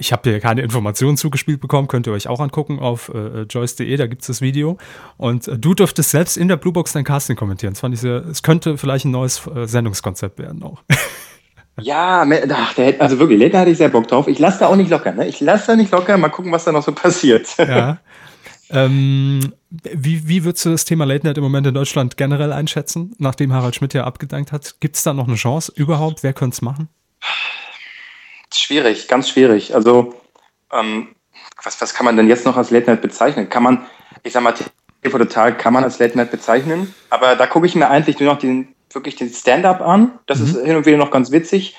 [0.01, 3.97] ich habe dir keine Informationen zugespielt bekommen, könnt ihr euch auch angucken auf äh, joyce.de,
[3.97, 4.79] da gibt es das Video.
[5.17, 7.75] Und äh, du durftest selbst in der Bluebox dein Casting kommentieren.
[7.75, 10.83] Das fand ich sehr, es könnte vielleicht ein neues äh, Sendungskonzept werden auch.
[11.81, 14.29] Ja, ach, der, also wirklich, da hatte ich sehr Bock drauf.
[14.29, 15.27] Ich lasse da auch nicht locker, ne?
[15.27, 17.49] Ich lasse da nicht locker, mal gucken, was da noch so passiert.
[17.57, 17.99] Ja.
[18.73, 23.15] Ähm, wie, wie würdest du das Thema Late Night im Moment in Deutschland generell einschätzen,
[23.19, 24.77] nachdem Harald Schmidt ja abgedankt hat?
[24.81, 26.23] Gibt es da noch eine Chance überhaupt?
[26.23, 26.89] Wer könnte es machen?
[28.53, 29.75] Schwierig, ganz schwierig.
[29.75, 30.15] Also,
[30.73, 31.09] ähm,
[31.63, 33.49] was, was kann man denn jetzt noch als Late Night bezeichnen?
[33.49, 33.87] Kann man,
[34.23, 34.55] ich sag mal,
[35.03, 38.33] TV Total kann man als Late Night bezeichnen, aber da gucke ich mir eigentlich nur
[38.33, 40.19] noch den, wirklich den Stand-up an.
[40.27, 40.47] Das mhm.
[40.47, 41.77] ist hin und wieder noch ganz witzig.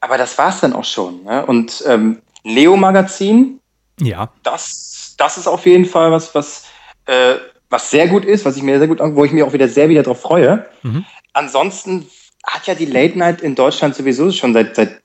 [0.00, 1.24] Aber das war es dann auch schon.
[1.24, 1.44] Ne?
[1.44, 3.60] Und ähm, Leo Magazin,
[4.00, 4.30] ja.
[4.42, 6.64] das das ist auf jeden Fall was, was,
[7.04, 7.34] äh,
[7.68, 9.88] was sehr gut ist, was ich mir sehr gut, wo ich mich auch wieder sehr
[9.88, 10.66] wieder drauf freue.
[10.82, 11.04] Mhm.
[11.34, 12.06] Ansonsten
[12.44, 15.02] hat ja die Late Night in Deutschland sowieso schon seit, seit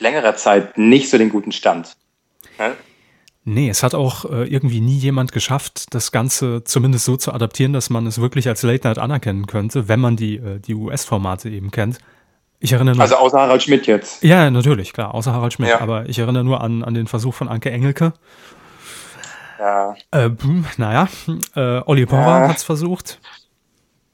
[0.00, 1.96] längerer Zeit nicht so den guten Stand.
[2.58, 2.72] Ne?
[3.44, 7.72] Nee, es hat auch äh, irgendwie nie jemand geschafft, das Ganze zumindest so zu adaptieren,
[7.72, 11.50] dass man es wirklich als Late Night anerkennen könnte, wenn man die, äh, die US-Formate
[11.50, 11.98] eben kennt.
[12.60, 14.22] Ich erinnere nur, also außer Harald Schmidt jetzt.
[14.22, 15.70] Ja, natürlich, klar, außer Harald Schmidt.
[15.70, 15.80] Ja.
[15.80, 18.12] Aber ich erinnere nur an, an den Versuch von Anke Engelke.
[19.62, 19.94] Ja.
[20.10, 20.30] Äh,
[20.76, 21.08] naja,
[21.54, 22.48] äh, Olli Porra ja.
[22.48, 23.20] hat es versucht.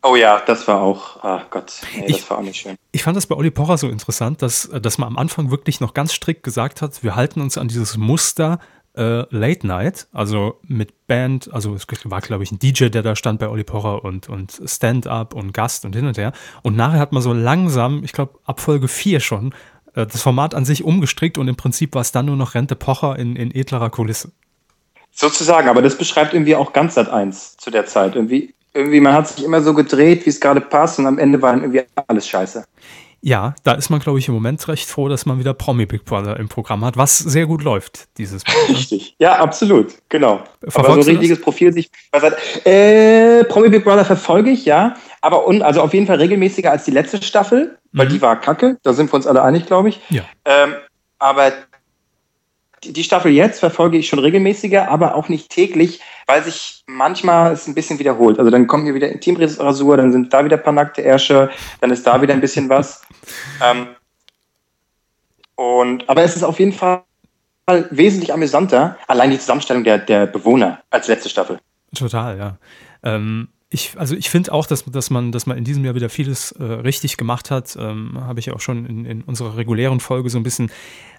[0.02, 2.76] Oh ja, das war auch, ach Gott, nee, ich, das war auch nicht schön.
[2.92, 5.94] Ich fand das bei Olli Porra so interessant, dass, dass man am Anfang wirklich noch
[5.94, 8.58] ganz strikt gesagt hat, wir halten uns an dieses Muster
[8.94, 13.16] äh, Late Night, also mit Band, also es war, glaube ich, ein DJ, der da
[13.16, 16.32] stand bei Olli Porra und, und Stand-up und Gast und hin und her.
[16.62, 19.54] Und nachher hat man so langsam, ich glaube, ab Folge 4 schon,
[19.94, 22.76] äh, das Format an sich umgestrickt und im Prinzip war es dann nur noch Rente
[22.76, 24.30] Pocher in, in edlerer Kulisse.
[25.20, 28.14] Sozusagen, aber das beschreibt irgendwie auch ganz Sat 1 zu der Zeit.
[28.14, 31.42] Irgendwie, irgendwie, man hat sich immer so gedreht, wie es gerade passt, und am Ende
[31.42, 32.64] war dann irgendwie alles scheiße.
[33.20, 36.04] Ja, da ist man, glaube ich, im Moment recht froh, dass man wieder Promi Big
[36.04, 38.54] Brother im Programm hat, was sehr gut läuft dieses Mal.
[38.68, 38.76] Ne?
[38.76, 40.44] Richtig, ja, absolut, genau.
[40.60, 41.90] Verfolgst aber so ein richtiges Profil sich.
[42.64, 46.84] Äh, Promi Big Brother verfolge ich, ja, aber und, also auf jeden Fall regelmäßiger als
[46.84, 48.10] die letzte Staffel, weil mhm.
[48.12, 50.00] die war kacke, da sind wir uns alle einig, glaube ich.
[50.10, 50.22] Ja.
[50.44, 50.74] Ähm,
[51.18, 51.50] aber
[52.84, 57.66] die Staffel jetzt verfolge ich schon regelmäßiger, aber auch nicht täglich, weil sich manchmal es
[57.66, 58.38] ein bisschen wiederholt.
[58.38, 61.90] Also dann kommt hier wieder Intimrasur, dann sind da wieder ein paar nackte Ärsche, dann
[61.90, 63.02] ist da wieder ein bisschen was.
[63.60, 63.88] Ähm,
[65.56, 67.02] und, aber es ist auf jeden Fall
[67.90, 71.58] wesentlich amüsanter, allein die Zusammenstellung der, der Bewohner als letzte Staffel.
[71.94, 72.56] Total, ja.
[73.02, 76.08] Ähm, ich, also ich finde auch, dass, dass, man, dass man in diesem Jahr wieder
[76.08, 77.76] vieles äh, richtig gemacht hat.
[77.78, 80.70] Ähm, Habe ich ja auch schon in, in unserer regulären Folge so ein bisschen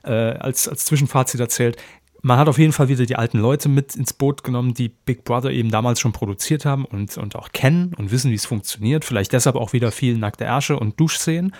[0.03, 1.77] äh, als, als Zwischenfazit erzählt.
[2.23, 5.23] man hat auf jeden Fall wieder die alten Leute mit ins Boot genommen, die Big
[5.25, 9.05] Brother eben damals schon produziert haben und, und auch kennen und wissen, wie es funktioniert.
[9.05, 11.53] Vielleicht deshalb auch wieder viel nackte Ärsche und Duschszenen.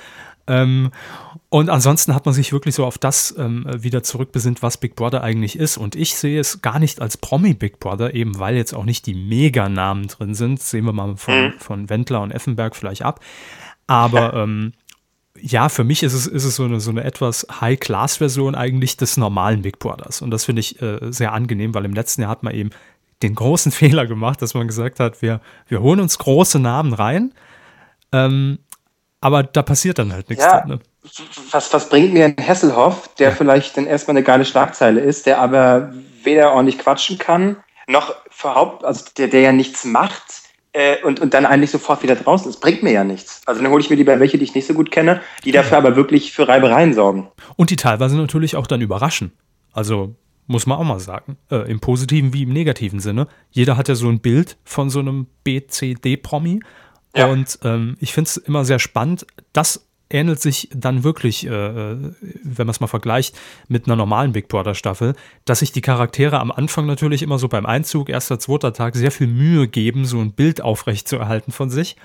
[0.49, 0.91] Ähm,
[1.49, 5.23] und ansonsten hat man sich wirklich so auf das ähm, wieder zurückbesinnt, was Big Brother
[5.23, 5.77] eigentlich ist.
[5.77, 9.05] Und ich sehe es gar nicht als Promi Big Brother, eben weil jetzt auch nicht
[9.05, 10.61] die Meganamen drin sind.
[10.61, 11.53] sehen wir mal von, mhm.
[11.59, 13.19] von Wendler und Effenberg vielleicht ab.
[13.87, 14.73] Aber ähm,
[15.41, 19.17] ja, für mich ist es, ist es so eine, so eine etwas High-Class-Version eigentlich des
[19.17, 20.21] normalen Big Brothers.
[20.21, 22.71] Und das finde ich äh, sehr angenehm, weil im letzten Jahr hat man eben
[23.21, 27.33] den großen Fehler gemacht, dass man gesagt hat, wir, wir holen uns große Namen rein,
[28.11, 28.59] ähm,
[29.21, 30.43] aber da passiert dann halt nichts.
[30.43, 30.79] Ja, dann, ne?
[31.51, 35.39] was, was bringt mir ein Hesselhoff, der vielleicht dann erstmal eine geile Schlagzeile ist, der
[35.39, 41.19] aber weder ordentlich quatschen kann, noch verhaupt, also der, der ja nichts macht, äh, und,
[41.19, 42.59] und dann eigentlich sofort wieder draußen ist.
[42.59, 43.41] Bringt mir ja nichts.
[43.45, 45.77] Also dann hole ich mir lieber welche, die ich nicht so gut kenne, die dafür
[45.77, 47.29] aber wirklich für Reibereien sorgen.
[47.55, 49.31] Und die teilweise natürlich auch dann überraschen.
[49.73, 50.15] Also
[50.47, 51.37] muss man auch mal sagen.
[51.51, 53.27] Äh, Im positiven wie im negativen Sinne.
[53.51, 56.61] Jeder hat ja so ein Bild von so einem BCD-Promi.
[57.15, 57.27] Ja.
[57.27, 62.13] Und ähm, ich finde es immer sehr spannend, dass ähnelt sich dann wirklich, äh, äh
[62.43, 65.13] wenn man es mal vergleicht, mit einer normalen Big Brother Staffel,
[65.45, 69.11] dass sich die Charaktere am Anfang natürlich immer so beim Einzug, erster, zweiter Tag, sehr
[69.11, 71.95] viel Mühe geben, so ein Bild aufrecht zu erhalten von sich.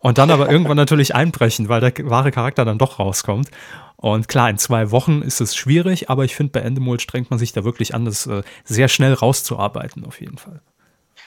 [0.00, 3.50] Und dann aber irgendwann natürlich einbrechen, weil der wahre Charakter dann doch rauskommt.
[3.96, 7.38] Und klar, in zwei Wochen ist es schwierig, aber ich finde, bei Endemol strengt man
[7.38, 10.60] sich da wirklich an, das äh, sehr schnell rauszuarbeiten, auf jeden Fall.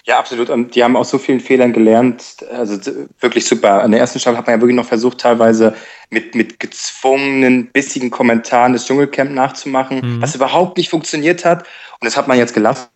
[0.05, 0.49] Ja, absolut.
[0.49, 2.37] Und die haben aus so vielen Fehlern gelernt.
[2.51, 2.79] Also
[3.19, 3.83] wirklich super.
[3.83, 5.75] An der ersten Staffel hat man ja wirklich noch versucht, teilweise
[6.09, 10.21] mit, mit gezwungenen, bissigen Kommentaren das Dschungelcamp nachzumachen, mhm.
[10.21, 11.59] was überhaupt nicht funktioniert hat.
[11.99, 12.87] Und das hat man jetzt gelassen.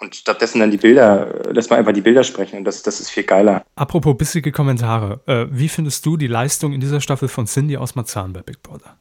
[0.00, 3.10] Und stattdessen dann die Bilder, lässt man einfach die Bilder sprechen und das, das ist
[3.10, 3.64] viel geiler.
[3.74, 5.20] Apropos bissige Kommentare.
[5.26, 8.62] Äh, wie findest du die Leistung in dieser Staffel von Cindy aus Marzahn bei Big
[8.62, 8.96] Brother?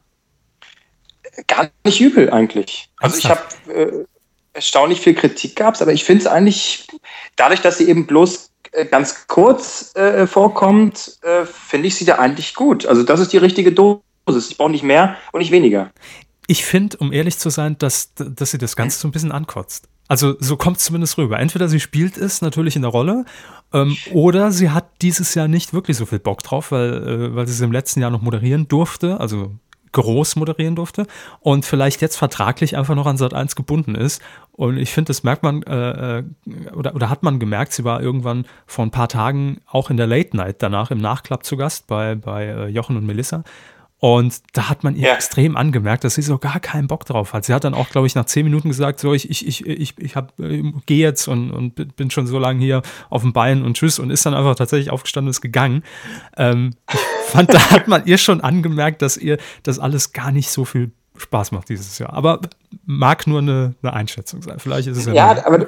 [1.45, 2.89] Gar nicht übel eigentlich.
[2.97, 4.05] Also ich habe äh,
[4.57, 6.87] erstaunlich viel Kritik gab aber ich finde es eigentlich,
[7.35, 12.15] dadurch, dass sie eben bloß äh, ganz kurz äh, vorkommt, äh, finde ich sie da
[12.15, 12.85] eigentlich gut.
[12.85, 14.49] Also das ist die richtige Dosis.
[14.49, 15.91] Ich brauche nicht mehr und nicht weniger.
[16.47, 19.87] Ich finde, um ehrlich zu sein, dass, dass sie das Ganze so ein bisschen ankotzt.
[20.07, 21.39] Also so kommt es zumindest rüber.
[21.39, 23.25] Entweder sie spielt es natürlich in der Rolle
[23.73, 27.45] ähm, oder sie hat dieses Jahr nicht wirklich so viel Bock drauf, weil, äh, weil
[27.45, 29.19] sie es im letzten Jahr noch moderieren durfte.
[29.19, 29.51] Also
[29.97, 31.07] groß moderieren durfte
[31.39, 34.21] und vielleicht jetzt vertraglich einfach noch an Sat 1 gebunden ist.
[34.51, 36.23] Und ich finde, das merkt man äh, äh,
[36.73, 40.07] oder, oder hat man gemerkt, sie war irgendwann vor ein paar Tagen auch in der
[40.07, 43.43] Late Night danach im Nachklapp zu Gast bei, bei äh, Jochen und Melissa.
[43.99, 45.15] Und da hat man ihr ja.
[45.15, 47.45] extrem angemerkt, dass sie so gar keinen Bock drauf hat.
[47.45, 49.97] Sie hat dann auch, glaube ich, nach zehn Minuten gesagt, so, ich, ich, ich, ich,
[49.97, 53.63] ich hab, äh, gehe jetzt und, und bin schon so lange hier auf dem Bein
[53.63, 55.83] und tschüss und ist dann einfach tatsächlich aufgestanden und ist gegangen.
[56.37, 60.49] Ähm, ich fand, da hat man ihr schon angemerkt, dass ihr das alles gar nicht
[60.49, 62.13] so viel Spaß macht dieses Jahr.
[62.13, 62.41] Aber
[62.85, 64.59] mag nur eine, eine Einschätzung sein.
[64.59, 65.13] Vielleicht ist es ja.
[65.13, 65.59] Ja, aber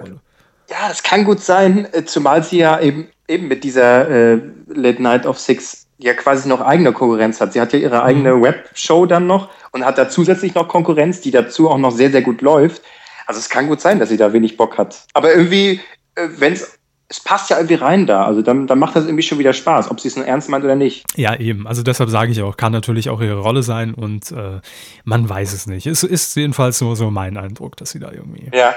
[0.69, 5.01] ja, das kann gut sein, äh, zumal sie ja eben, eben mit dieser äh, Late
[5.01, 7.53] Night of Six ja quasi noch eigene Konkurrenz hat.
[7.53, 8.43] Sie hat ja ihre eigene mhm.
[8.43, 12.21] Webshow dann noch und hat da zusätzlich noch Konkurrenz, die dazu auch noch sehr, sehr
[12.21, 12.81] gut läuft.
[13.25, 15.05] Also es kann gut sein, dass sie da wenig Bock hat.
[15.13, 15.81] Aber irgendwie,
[16.15, 16.78] äh, wenn es
[17.09, 18.25] es passt ja irgendwie rein da.
[18.25, 20.63] Also dann, dann macht das irgendwie schon wieder Spaß, ob sie es nur ernst meint
[20.63, 21.03] oder nicht.
[21.15, 21.67] Ja, eben.
[21.67, 24.61] Also deshalb sage ich auch, kann natürlich auch ihre Rolle sein und äh,
[25.03, 25.87] man weiß es nicht.
[25.87, 28.49] Es ist jedenfalls nur so mein Eindruck, dass sie da irgendwie.
[28.55, 28.75] Ja.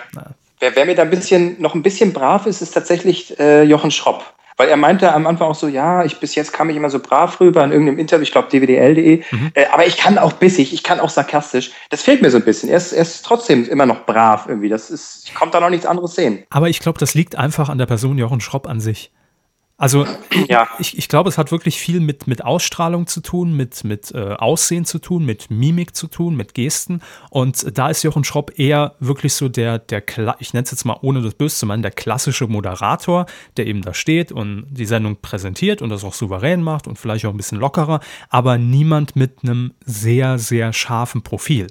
[0.60, 3.90] Wer, wer, mir da ein bisschen, noch ein bisschen brav ist, ist tatsächlich äh, Jochen
[3.90, 4.24] Schropp.
[4.56, 6.98] Weil er meinte am Anfang auch so, ja, ich bis jetzt kam ich immer so
[6.98, 9.50] brav rüber in irgendeinem Interview, ich glaube dwdl.de, mhm.
[9.54, 11.72] äh, aber ich kann auch bissig, ich kann auch sarkastisch.
[11.90, 12.68] Das fehlt mir so ein bisschen.
[12.68, 14.68] Er ist, er ist trotzdem immer noch brav irgendwie.
[14.68, 16.44] Das ist, ich konnte da noch nichts anderes sehen.
[16.50, 19.10] Aber ich glaube, das liegt einfach an der Person Jochen Schropp an sich.
[19.82, 20.06] Also
[20.48, 20.68] ja.
[20.78, 24.34] ich, ich glaube, es hat wirklich viel mit, mit Ausstrahlung zu tun, mit, mit äh,
[24.34, 27.02] Aussehen zu tun, mit Mimik zu tun, mit Gesten.
[27.30, 30.04] Und da ist Jochen Schropp eher wirklich so der, der
[30.38, 33.82] ich nenne es jetzt mal ohne das Böse zu meinen, der klassische Moderator, der eben
[33.82, 37.36] da steht und die Sendung präsentiert und das auch souverän macht und vielleicht auch ein
[37.36, 41.66] bisschen lockerer, aber niemand mit einem sehr, sehr scharfen Profil.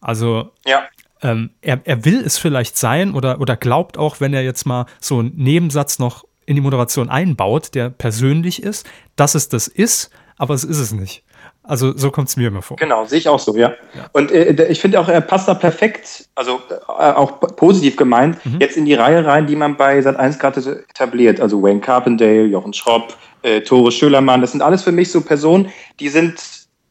[0.00, 0.84] Also ja.
[1.20, 4.86] Ähm, er, er will es vielleicht sein oder, oder glaubt auch, wenn er jetzt mal
[5.00, 10.10] so einen Nebensatz noch in die Moderation einbaut, der persönlich ist, dass es das ist,
[10.38, 11.22] aber es ist es nicht.
[11.62, 12.78] Also so kommt es mir immer vor.
[12.78, 13.74] Genau, sehe ich auch so, ja.
[13.94, 14.08] ja.
[14.12, 18.60] Und äh, ich finde auch, er passt da perfekt, also äh, auch positiv gemeint, mhm.
[18.60, 21.38] jetzt in die Reihe rein, die man bei Sat1 gerade so etabliert.
[21.38, 25.70] Also Wayne Carpendale, Jochen Schropp, äh, Tore Schölermann, das sind alles für mich so Personen,
[26.00, 26.40] die sind,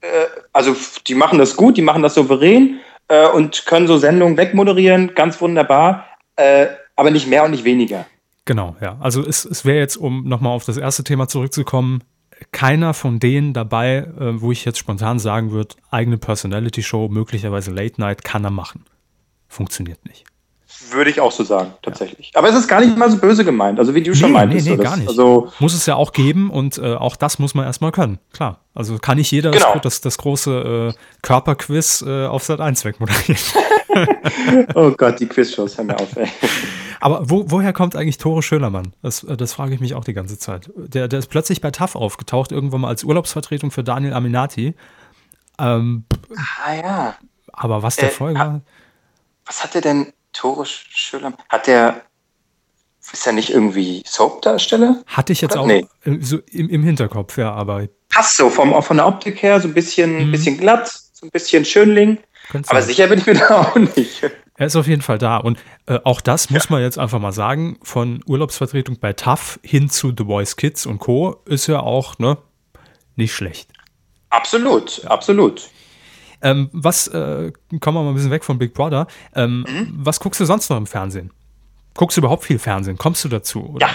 [0.01, 0.07] äh,
[0.53, 0.75] also
[1.07, 5.41] die machen das gut, die machen das souverän äh, und können so Sendungen wegmoderieren, ganz
[5.41, 8.05] wunderbar, äh, aber nicht mehr und nicht weniger.
[8.47, 8.97] Genau, ja.
[9.01, 12.01] Also es, es wäre jetzt, um nochmal auf das erste Thema zurückzukommen,
[12.53, 17.99] keiner von denen dabei, äh, wo ich jetzt spontan sagen würde, eigene Personality-Show, möglicherweise Late
[17.99, 18.85] Night, kann er machen.
[19.49, 20.23] funktioniert nicht.
[20.91, 22.31] Würde ich auch so sagen, tatsächlich.
[22.33, 22.39] Ja.
[22.39, 24.65] Aber es ist gar nicht mal so böse gemeint, also wie du nee, schon meintest.
[24.65, 25.09] Nee, nee, so, gar nicht.
[25.09, 28.61] Also muss es ja auch geben und äh, auch das muss man erstmal können, klar.
[28.73, 29.73] Also kann nicht jeder genau.
[29.73, 33.41] das, das, das, große äh, Körperquiz äh, auf Sat 1 wegmoderieren.
[34.75, 36.29] oh Gott, die Quizshows, hör mir auf, ey.
[36.99, 38.93] Aber wo, woher kommt eigentlich Tore Schölermann?
[39.01, 40.71] Das, äh, das frage ich mich auch die ganze Zeit.
[40.75, 44.75] Der, der ist plötzlich bei TAF aufgetaucht, irgendwann mal als Urlaubsvertretung für Daniel Aminati.
[45.59, 46.05] Ähm,
[46.63, 47.15] ah ja.
[47.51, 48.61] Aber was der äh, Folge war.
[49.45, 51.39] Was hat der denn, Tore Schölermann?
[51.49, 52.01] Hat der.
[53.11, 55.01] Ist er nicht irgendwie Soap-Darsteller?
[55.07, 55.61] Hatte ich jetzt Oder?
[55.61, 55.87] auch nee.
[56.19, 57.87] so im, im Hinterkopf, ja, aber.
[58.09, 60.31] Passt so, vom, von der Optik her, so ein bisschen, mhm.
[60.31, 62.17] bisschen glatt, so ein bisschen Schönling.
[62.53, 62.83] Aber sein.
[62.83, 64.29] sicher bin ich mir da auch nicht.
[64.59, 65.37] Er ist auf jeden Fall da.
[65.37, 66.71] Und äh, auch das muss ja.
[66.71, 70.97] man jetzt einfach mal sagen, von Urlaubsvertretung bei TAF hin zu The Voice Kids und
[70.97, 71.41] Co.
[71.45, 72.37] ist ja auch ne,
[73.15, 73.69] nicht schlecht.
[74.29, 75.11] Absolut, ja.
[75.11, 75.69] absolut.
[76.41, 79.07] Ähm, was, äh, kommen wir mal ein bisschen weg von Big Brother.
[79.35, 79.93] Ähm, mhm.
[79.99, 81.31] Was guckst du sonst noch im Fernsehen?
[81.93, 82.97] Guckst du überhaupt viel Fernsehen?
[82.97, 83.73] Kommst du dazu?
[83.75, 83.85] Oder?
[83.85, 83.93] Ja,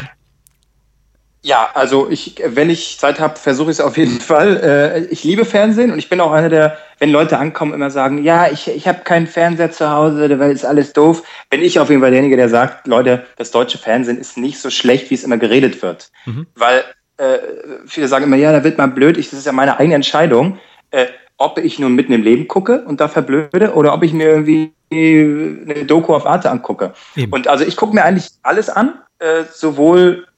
[1.45, 4.57] ja, also ich, wenn ich Zeit habe, versuche ich es auf jeden Fall.
[4.59, 8.23] Äh, ich liebe Fernsehen und ich bin auch einer der, wenn Leute ankommen, immer sagen,
[8.23, 11.25] ja, ich, ich habe keinen Fernseher zu Hause, weil ist alles doof.
[11.51, 14.71] Bin ich auf jeden Fall derjenige, der sagt, Leute, das deutsche Fernsehen ist nicht so
[14.71, 16.13] schlecht, wie es immer geredet wird.
[16.27, 16.47] Mhm.
[16.55, 16.85] Weil
[17.17, 17.39] äh,
[17.87, 19.19] viele sagen immer, ja, da wird man blöd.
[19.19, 20.61] Ich, das ist ja meine eigene Entscheidung,
[20.93, 21.07] äh,
[21.39, 24.73] ob ich nun mitten im Leben gucke und da verblöde oder ob ich mir irgendwie
[24.93, 26.95] eine Doku auf Arte angucke.
[27.17, 27.33] Eben.
[27.33, 30.29] Und also ich gucke mir eigentlich alles an, äh, sowohl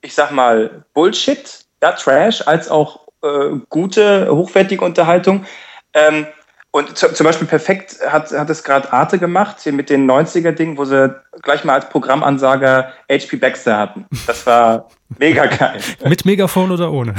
[0.00, 5.44] ich sag mal, Bullshit, ja, Trash, als auch äh, gute, hochwertige Unterhaltung.
[5.94, 6.26] Ähm,
[6.70, 10.84] und zum Beispiel perfekt hat, hat es gerade Arte gemacht, hier mit den 90er-Dingen, wo
[10.84, 14.06] sie gleich mal als Programmansager HP Baxter hatten.
[14.26, 15.78] Das war mega geil.
[16.04, 17.14] mit Megafon oder ohne?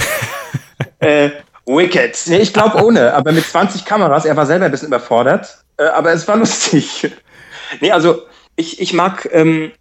[0.99, 1.29] äh,
[1.65, 2.21] Wicked.
[2.27, 4.25] Nee, ich glaube ohne, aber mit 20 Kameras.
[4.25, 7.09] Er war selber ein bisschen überfordert, äh, aber es war lustig.
[7.79, 8.23] nee, also
[8.57, 9.71] ich, ich mag ähm,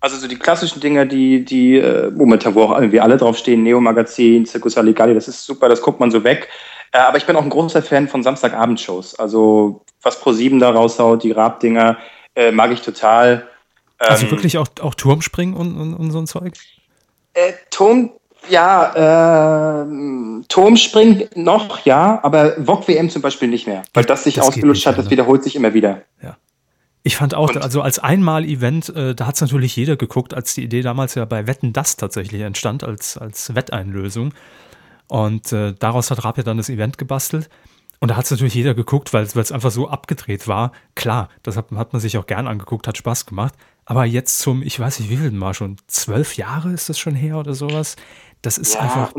[0.00, 4.46] also so die klassischen Dinge, die, die äh, momentan, wo auch irgendwie alle draufstehen, Neo-Magazin,
[4.46, 6.48] Circus Aligali, das ist super, das guckt man so weg.
[6.92, 9.18] Äh, aber ich bin auch ein großer Fan von Samstagabendshows.
[9.18, 11.98] Also was Pro7 da raushaut, die Rab-Dinger,
[12.34, 13.46] äh, mag ich total.
[13.98, 16.54] Also ähm, wirklich auch, auch Turmspringen und, und, und so ein Zeug?
[17.34, 18.10] Äh, Turm,
[18.48, 19.86] ja, äh,
[20.48, 23.82] Turmspringen noch, ja, aber VOG WM zum Beispiel nicht mehr.
[23.92, 25.10] Weil das sich das ausgelutscht hat, das ne?
[25.12, 26.02] wiederholt sich immer wieder.
[26.22, 26.36] Ja.
[27.02, 30.54] Ich fand auch, und also als Einmal-Event, äh, da hat es natürlich jeder geguckt, als
[30.54, 34.34] die Idee damals ja bei Wetten das tatsächlich entstand, als, als Wetteinlösung.
[35.10, 37.50] Und äh, daraus hat Raab ja dann das Event gebastelt.
[37.98, 40.70] Und da hat es natürlich jeder geguckt, weil es einfach so abgedreht war.
[40.94, 43.54] Klar, das hat, hat, man sich auch gern angeguckt, hat Spaß gemacht.
[43.84, 47.16] Aber jetzt zum, ich weiß nicht, wie viel mal schon, zwölf Jahre ist das schon
[47.16, 47.96] her oder sowas.
[48.40, 49.12] Das ist ja, einfach.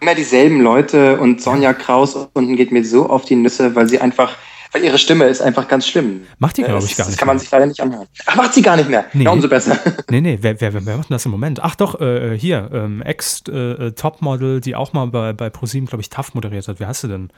[0.00, 3.98] Immer dieselben Leute und Sonja Kraus unten geht mir so auf die Nüsse, weil sie
[3.98, 4.36] einfach
[4.74, 6.26] weil ihre Stimme ist einfach ganz schlimm.
[6.38, 7.12] Macht die, glaube ich, gar nicht.
[7.12, 8.08] Das kann man sich leider nicht anhören.
[8.26, 9.04] Ach, macht sie gar nicht mehr.
[9.12, 9.24] Nee.
[9.24, 9.78] Ja, umso besser.
[10.10, 11.62] Nee, nee, wer, wer, wer macht denn das im Moment?
[11.62, 16.10] Ach doch, äh, hier, ähm, Ex-Topmodel, äh, die auch mal bei, bei ProSieben, glaube ich,
[16.10, 16.80] TAF moderiert hat.
[16.80, 17.30] Wer hast du denn?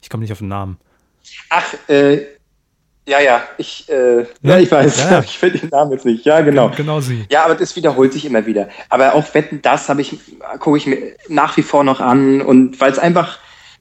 [0.00, 0.78] Ich komme nicht auf den Namen.
[1.50, 2.22] Ach, äh,
[3.06, 5.20] ja, ja, ich, äh, ja, ja, ich weiß, ja, ja.
[5.24, 6.24] ich finde den Namen jetzt nicht.
[6.24, 6.70] Ja, genau.
[6.76, 7.26] Genau sie.
[7.30, 8.68] Ja, aber das wiederholt sich immer wieder.
[8.88, 10.16] Aber auch Wetten, das habe ich,
[10.60, 13.38] gucke ich mir nach wie vor noch an und weil es einfach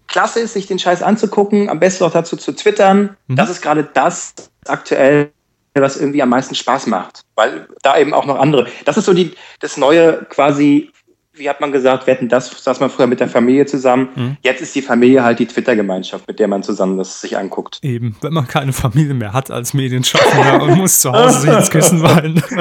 [0.08, 3.18] klasse ist, sich den Scheiß anzugucken, am besten auch dazu zu twittern.
[3.28, 3.36] Mhm.
[3.36, 4.34] Das ist gerade das
[4.68, 5.32] aktuell,
[5.74, 7.22] was irgendwie am meisten Spaß macht.
[7.36, 8.68] Weil da eben auch noch andere.
[8.86, 10.92] Das ist so die, das neue quasi
[11.36, 14.10] wie hat man gesagt, wetten das saß man früher mit der Familie zusammen.
[14.16, 14.38] Mhm.
[14.44, 17.80] Jetzt ist die Familie halt die Twitter-Gemeinschaft, mit der man zusammen das sich anguckt.
[17.82, 21.70] Eben, wenn man keine Familie mehr hat als Medienschaffender und muss zu Hause sich ins
[21.70, 22.42] Kissen weinen.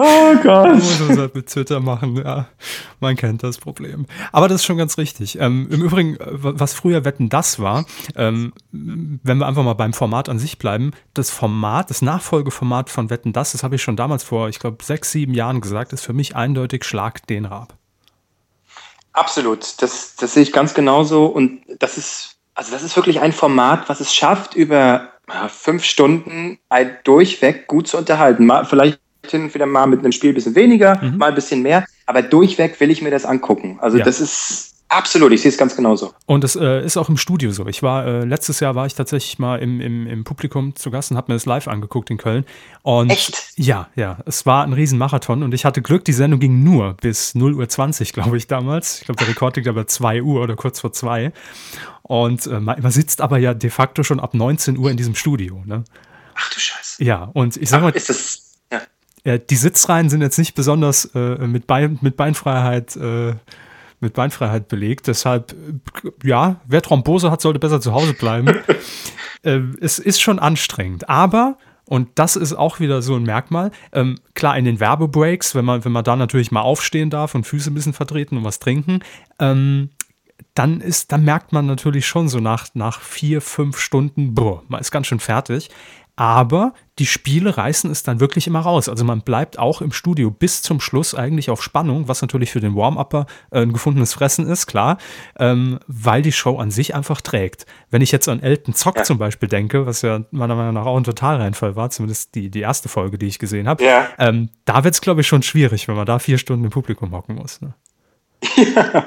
[0.00, 0.74] Oh Gott.
[0.76, 2.46] muss man halt mit Twitter machen, ja.
[3.00, 4.06] Man kennt das Problem.
[4.30, 5.40] Aber das ist schon ganz richtig.
[5.40, 9.92] Ähm, Im Übrigen, äh, was früher Wetten das war, ähm, wenn wir einfach mal beim
[9.92, 13.96] Format an sich bleiben, das Format, das Nachfolgeformat von Wetten das, das habe ich schon
[13.96, 17.77] damals vor, ich glaube, sechs, sieben Jahren gesagt, ist für mich eindeutig Schlag den Rab.
[19.18, 21.26] Absolut, das, das sehe ich ganz genauso.
[21.26, 25.84] Und das ist, also das ist wirklich ein Format, was es schafft, über ja, fünf
[25.84, 28.46] Stunden ein durchweg gut zu unterhalten.
[28.46, 31.18] Mal, vielleicht hin und wieder mal mit einem Spiel ein bisschen weniger, mhm.
[31.18, 33.78] mal ein bisschen mehr, aber durchweg will ich mir das angucken.
[33.80, 34.04] Also ja.
[34.04, 36.14] das ist Absolut, ich sehe es ganz genauso.
[36.24, 37.66] Und es äh, ist auch im Studio so.
[37.66, 41.10] Ich war äh, letztes Jahr war ich tatsächlich mal im, im, im Publikum zu Gast
[41.10, 42.46] und habe mir das live angeguckt in Köln.
[42.82, 43.52] Und Echt?
[43.56, 44.18] Ja, ja.
[44.24, 48.12] Es war ein Riesenmarathon und ich hatte Glück, die Sendung ging nur bis 0.20 Uhr,
[48.22, 49.00] glaube ich, damals.
[49.00, 51.32] Ich glaube, der Rekord liegt aber 2 Uhr oder kurz vor 2.
[52.02, 55.62] Und äh, man, sitzt aber ja de facto schon ab 19 Uhr in diesem Studio.
[55.66, 55.84] Ne?
[56.34, 57.04] Ach du Scheiße.
[57.04, 57.90] Ja, und ich sag mal.
[57.90, 58.42] ist das.
[58.72, 59.36] Ja.
[59.36, 63.34] die Sitzreihen sind jetzt nicht besonders äh, mit, Bein, mit Beinfreiheit äh,
[64.00, 65.06] mit Beinfreiheit belegt.
[65.06, 65.54] Deshalb,
[66.22, 68.48] ja, wer Thrombose hat, sollte besser zu Hause bleiben.
[69.42, 73.70] äh, es ist schon anstrengend, aber und das ist auch wieder so ein Merkmal.
[73.92, 77.46] Ähm, klar, in den Werbebreaks, wenn man, wenn man da natürlich mal aufstehen darf und
[77.46, 79.00] Füße ein bisschen vertreten und was trinken,
[79.38, 79.88] ähm,
[80.54, 84.80] dann ist, dann merkt man natürlich schon so nach, nach vier, fünf Stunden, boah, man
[84.80, 85.70] ist ganz schön fertig.
[86.18, 88.88] Aber die Spiele reißen es dann wirklich immer raus.
[88.88, 92.58] Also man bleibt auch im Studio bis zum Schluss eigentlich auf Spannung, was natürlich für
[92.58, 94.98] den Warm-Upper äh, ein gefundenes Fressen ist, klar,
[95.38, 97.66] ähm, weil die Show an sich einfach trägt.
[97.92, 99.04] Wenn ich jetzt an Elton Zock ja.
[99.04, 102.62] zum Beispiel denke, was ja meiner Meinung nach auch ein Totalreinfall war, zumindest die, die
[102.62, 104.08] erste Folge, die ich gesehen habe, ja.
[104.18, 107.12] ähm, da wird es, glaube ich, schon schwierig, wenn man da vier Stunden im Publikum
[107.12, 107.60] hocken muss.
[107.60, 107.74] Ne?
[108.56, 109.06] Ja,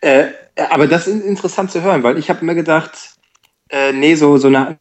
[0.00, 0.28] äh,
[0.70, 2.92] aber das ist interessant zu hören, weil ich habe immer gedacht,
[3.68, 4.78] äh, nee, so, so eine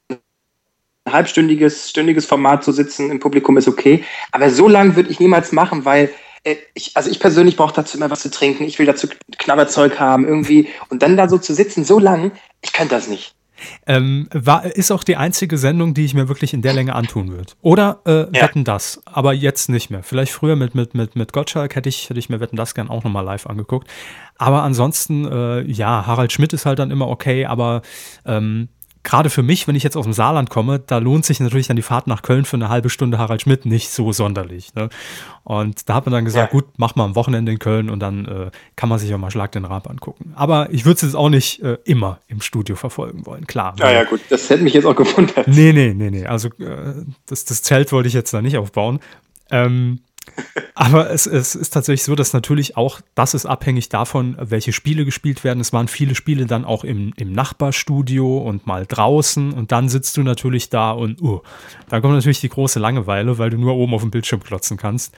[1.11, 4.03] halbstündiges, stündiges Format zu sitzen im Publikum ist okay.
[4.31, 6.09] Aber so lang würde ich niemals machen, weil
[6.43, 8.63] äh, ich, also ich persönlich brauche dazu immer was zu trinken.
[8.63, 9.07] Ich will dazu
[9.37, 10.67] Knabberzeug haben irgendwie.
[10.89, 12.31] Und dann da so zu sitzen, so lang,
[12.61, 13.35] ich kann das nicht.
[13.85, 17.31] Ähm, war, ist auch die einzige Sendung, die ich mir wirklich in der Länge antun
[17.31, 17.53] würde.
[17.61, 18.43] Oder äh, ja.
[18.43, 20.03] Wetten das, aber jetzt nicht mehr.
[20.03, 22.89] Vielleicht früher mit, mit, mit, mit Gottschalk hätte ich, hätte ich mir Wetten das gern
[22.89, 23.89] auch nochmal live angeguckt.
[24.37, 27.81] Aber ansonsten, äh, ja, Harald Schmidt ist halt dann immer okay, aber
[28.25, 28.69] ähm,
[29.03, 31.75] gerade für mich, wenn ich jetzt aus dem Saarland komme, da lohnt sich natürlich dann
[31.75, 34.73] die Fahrt nach Köln für eine halbe Stunde Harald Schmidt nicht so sonderlich.
[34.75, 34.89] Ne?
[35.43, 36.59] Und da hat man dann gesagt, ja.
[36.59, 39.31] gut, mach mal am Wochenende in Köln und dann äh, kann man sich auch mal
[39.31, 40.33] Schlag den Rab angucken.
[40.35, 43.75] Aber ich würde es jetzt auch nicht äh, immer im Studio verfolgen wollen, klar.
[43.79, 45.47] Ja, ja, gut, das hätte mich jetzt auch gewundert.
[45.47, 46.25] Nee, nee, nee, nee.
[46.25, 48.99] Also äh, das, das Zelt wollte ich jetzt da nicht aufbauen.
[49.51, 50.01] Ähm,
[50.75, 55.05] aber es, es, ist tatsächlich so, dass natürlich auch das ist abhängig davon, welche Spiele
[55.05, 55.59] gespielt werden.
[55.59, 60.17] Es waren viele Spiele dann auch im, im Nachbarstudio und mal draußen und dann sitzt
[60.17, 61.41] du natürlich da und uh,
[61.89, 65.13] dann kommt natürlich die große Langeweile, weil du nur oben auf dem Bildschirm klotzen kannst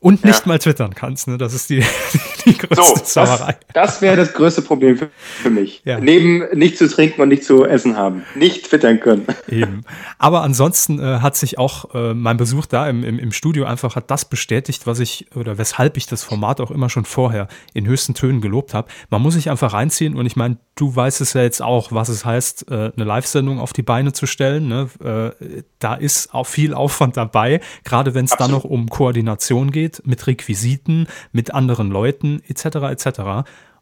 [0.00, 0.48] und nicht ja.
[0.48, 1.28] mal twittern kannst.
[1.28, 1.36] Ne?
[1.36, 1.84] Das ist die,
[2.46, 3.20] die größte so.
[3.20, 5.82] Das, das wäre das größte Problem für, für mich.
[5.84, 6.00] Ja.
[6.00, 8.24] Neben nicht zu trinken und nicht zu essen haben.
[8.34, 9.26] Nicht twittern können.
[9.48, 9.82] Eben.
[10.18, 13.94] Aber ansonsten äh, hat sich auch äh, mein Besuch da im, im, im Studio einfach
[13.94, 17.86] hat das bestätigt, was ich oder weshalb ich das Format auch immer schon vorher in
[17.86, 18.88] höchsten Tönen gelobt habe.
[19.10, 22.08] Man muss sich einfach reinziehen und ich meine, du weißt es ja jetzt auch, was
[22.08, 24.68] es heißt, äh, eine Live-Sendung auf die Beine zu stellen.
[24.68, 24.88] Ne?
[25.04, 30.02] Äh, da ist auch viel Aufwand dabei, gerade wenn es dann noch um Koordination geht
[30.06, 32.64] mit Requisiten, mit anderen Leuten etc.
[32.90, 33.20] etc.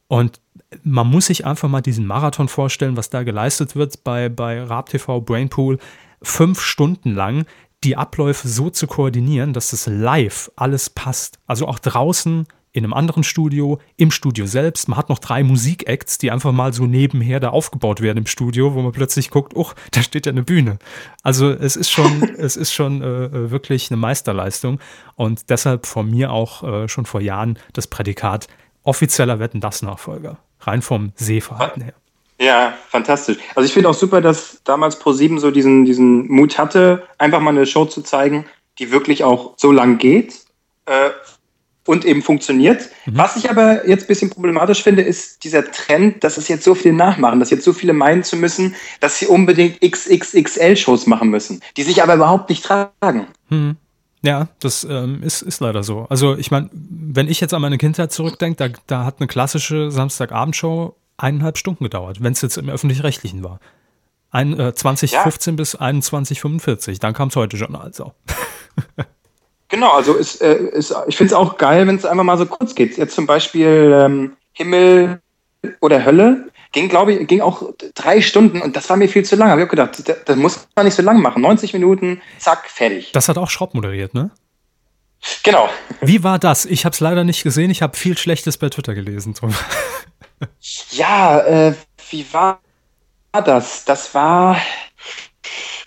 [0.08, 0.40] Und
[0.82, 5.20] man muss sich einfach mal diesen Marathon vorstellen, was da geleistet wird bei, bei RabTV
[5.20, 5.78] Brainpool.
[6.20, 7.46] Fünf Stunden lang
[7.84, 11.38] die Abläufe so zu koordinieren, dass das live alles passt.
[11.46, 12.48] Also auch draußen
[12.78, 14.88] in einem anderen Studio, im Studio selbst.
[14.88, 18.74] Man hat noch drei Musikacts, die einfach mal so nebenher da aufgebaut werden im Studio,
[18.74, 20.78] wo man plötzlich guckt, oh, da steht ja eine Bühne.
[21.22, 24.80] Also es ist schon, es ist schon äh, äh, wirklich eine Meisterleistung
[25.16, 28.48] und deshalb von mir auch äh, schon vor Jahren das Prädikat
[28.84, 31.94] offizieller Wetten das Nachfolger, rein vom Sehverhalten her.
[32.40, 33.38] Ja, fantastisch.
[33.56, 37.50] Also ich finde auch super, dass damals Pro7 so diesen, diesen Mut hatte, einfach mal
[37.50, 38.46] eine Show zu zeigen,
[38.78, 40.34] die wirklich auch so lang geht.
[40.86, 41.10] Äh,
[41.88, 42.90] und eben funktioniert.
[43.06, 43.16] Mhm.
[43.16, 46.74] Was ich aber jetzt ein bisschen problematisch finde, ist dieser Trend, dass es jetzt so
[46.74, 51.60] viele nachmachen, dass jetzt so viele meinen zu müssen, dass sie unbedingt XXXL-Shows machen müssen,
[51.78, 53.26] die sich aber überhaupt nicht tragen.
[53.48, 53.76] Mhm.
[54.20, 56.06] Ja, das ähm, ist, ist leider so.
[56.10, 59.90] Also ich meine, wenn ich jetzt an meine Kindheit zurückdenke, da, da hat eine klassische
[59.90, 63.60] Samstagabendshow eineinhalb Stunden gedauert, wenn es jetzt im öffentlich-rechtlichen war.
[64.30, 65.56] Ein, äh, 2015 ja.
[65.56, 68.12] bis 2145, dann kam es heute schon also.
[69.68, 72.46] Genau, also ist, äh, ist, ich finde es auch geil, wenn es einfach mal so
[72.46, 72.96] kurz geht.
[72.96, 75.20] Jetzt zum Beispiel ähm, Himmel
[75.80, 77.62] oder Hölle ging, glaube ich, ging auch
[77.94, 79.50] drei Stunden und das war mir viel zu lang.
[79.50, 81.42] Habe ich auch gedacht, das, das, muss man nicht so lang machen.
[81.42, 83.12] 90 Minuten, zack, fertig.
[83.12, 84.30] Das hat auch Schraub moderiert, ne?
[85.42, 85.68] Genau.
[86.00, 86.64] Wie war das?
[86.64, 87.70] Ich habe es leider nicht gesehen.
[87.70, 89.34] Ich habe viel Schlechtes bei Twitter gelesen.
[90.92, 91.74] ja, äh,
[92.10, 92.60] wie war
[93.32, 93.84] das?
[93.84, 94.56] Das war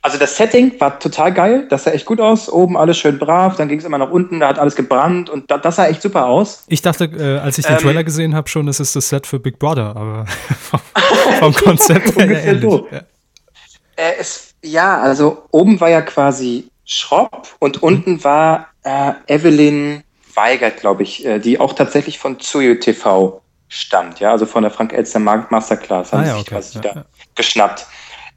[0.03, 2.49] also das Setting war total geil, das sah echt gut aus.
[2.49, 5.51] Oben alles schön brav, dann ging es immer nach unten, da hat alles gebrannt und
[5.51, 6.63] da, das sah echt super aus.
[6.67, 9.27] Ich dachte, äh, als ich den ähm, Trailer gesehen habe, schon, das ist das Set
[9.27, 10.25] für Big Brother, aber
[11.39, 12.81] vom, Konzept her ähnlich.
[12.91, 12.97] Ja.
[13.95, 17.87] Äh, es, ja, also oben war ja quasi Schropp und mhm.
[17.87, 24.19] unten war äh, Evelyn Weigert, glaube ich, äh, die auch tatsächlich von Zuyo TV stammt,
[24.19, 26.55] ja, also von der Frank Elster Masterclass haben ah, ja, sich okay.
[26.55, 27.05] quasi ja, da ja.
[27.35, 27.85] geschnappt.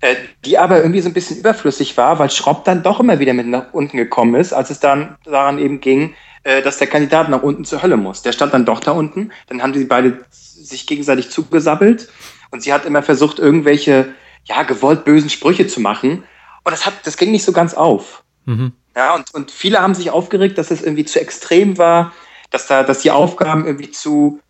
[0.00, 3.32] Äh, die aber irgendwie so ein bisschen überflüssig war, weil Schropp dann doch immer wieder
[3.32, 7.30] mit nach unten gekommen ist, als es dann daran eben ging, äh, dass der Kandidat
[7.30, 8.22] nach unten zur Hölle muss.
[8.22, 12.08] Der stand dann doch da unten, dann haben die beide sich gegenseitig zugesabbelt
[12.50, 14.14] und sie hat immer versucht, irgendwelche,
[14.44, 16.24] ja, gewollt bösen Sprüche zu machen
[16.64, 18.24] und das hat, das ging nicht so ganz auf.
[18.44, 18.72] Mhm.
[18.96, 22.12] Ja, und, und viele haben sich aufgeregt, dass es irgendwie zu extrem war,
[22.50, 24.40] dass da, dass die Aufgaben irgendwie zu,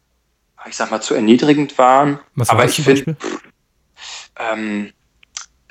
[0.68, 2.18] ich sag mal, zu erniedrigend waren.
[2.34, 3.16] Was war Aber ich finde,
[4.38, 4.92] ähm,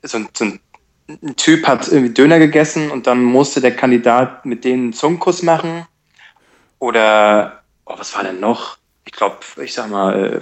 [0.04, 0.60] so ein, so ein,
[1.08, 5.44] ein Typ hat irgendwie Döner gegessen und dann musste der Kandidat mit denen einen Zungenkuss
[5.44, 5.86] machen.
[6.80, 8.78] Oder, oh, was war denn noch?
[9.06, 10.42] Ich glaube, ich sag mal, äh,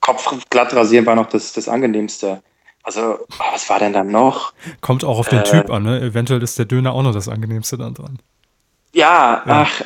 [0.00, 2.42] Kopf glatt rasieren war noch das, das angenehmste.
[2.82, 4.52] Also, oh, was war denn dann noch?
[4.80, 6.00] Kommt auch auf den äh, Typ an, ne?
[6.00, 8.18] Eventuell ist der Döner auch noch das angenehmste dann dran.
[8.92, 9.66] Ja, ja.
[9.66, 9.82] ach,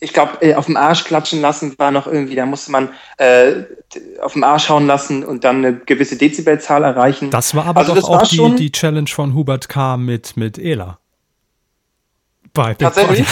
[0.00, 2.88] ich glaube, äh, auf dem Arsch klatschen lassen war noch irgendwie, da musste man
[3.18, 3.64] äh,
[4.20, 7.30] auf dem Arsch hauen lassen und dann eine gewisse Dezibelzahl erreichen.
[7.30, 9.96] Das war aber also doch auch die, die Challenge von Hubert K.
[9.96, 10.98] mit, mit Ela.
[12.54, 13.26] Bei Tatsächlich?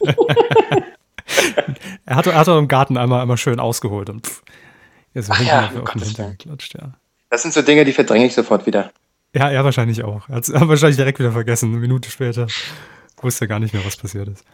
[2.06, 4.42] er hat, er hat im Garten einmal, einmal schön ausgeholt und pff,
[5.12, 6.94] ist Ach ja, auf, den Hintern geklatscht, ja.
[7.30, 8.90] Das sind so Dinge, die verdränge ich sofort wieder.
[9.34, 10.28] Ja, er wahrscheinlich auch.
[10.28, 12.46] Er hat es wahrscheinlich direkt wieder vergessen, eine Minute später.
[13.22, 14.44] Wusste gar nicht mehr, was passiert ist.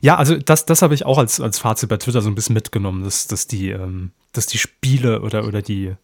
[0.00, 2.54] Ja, also das, das habe ich auch als, als Fazit bei Twitter so ein bisschen
[2.54, 5.94] mitgenommen, dass, dass, die, ähm, dass die Spiele oder, oder die,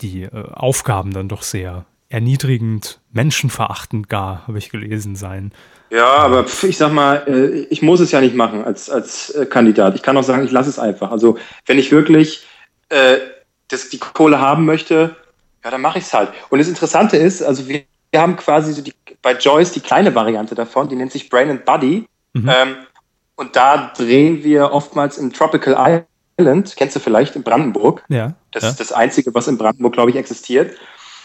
[0.00, 5.52] die äh, Aufgaben dann doch sehr erniedrigend, menschenverachtend gar, habe ich gelesen, sein.
[5.90, 9.46] Ja, aber ich sag mal, äh, ich muss es ja nicht machen als, als äh,
[9.46, 9.94] Kandidat.
[9.94, 11.10] Ich kann auch sagen, ich lasse es einfach.
[11.10, 12.46] Also wenn ich wirklich
[12.88, 13.18] äh,
[13.68, 15.16] das, die Kohle haben möchte,
[15.64, 16.30] ja, dann mache ich es halt.
[16.48, 18.94] Und das Interessante ist, also wir, wir haben quasi so die,
[19.26, 22.06] bei Joyce die kleine Variante davon, die nennt sich Brain and Body.
[22.34, 22.48] Mhm.
[22.48, 22.76] Ähm,
[23.34, 26.04] und da drehen wir oftmals im Tropical
[26.38, 28.04] Island, kennst du vielleicht in Brandenburg.
[28.06, 28.34] Ja.
[28.52, 28.68] Das ja.
[28.68, 30.76] ist das Einzige, was in Brandenburg, glaube ich, existiert.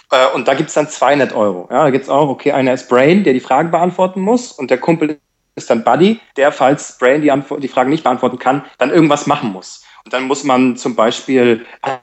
[0.10, 1.68] Äh, und da gibt es dann 200 Euro.
[1.70, 4.72] Ja, da gibt es auch, okay, einer ist Brain, der die Fragen beantworten muss und
[4.72, 5.20] der Kumpel
[5.54, 9.28] ist dann Buddy, der, falls Brain die, Antwort, die Fragen nicht beantworten kann, dann irgendwas
[9.28, 9.86] machen muss.
[10.04, 12.00] Und dann muss man zum Beispiel an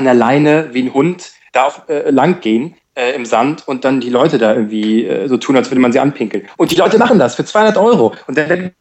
[0.00, 4.00] der Leine wie ein Hund da auf, äh, lang gehen äh, im Sand und dann
[4.00, 6.46] die Leute da irgendwie äh, so tun, als würde man sie anpinkeln.
[6.56, 8.14] Und die Leute machen das für 200 Euro.
[8.26, 8.72] Und dann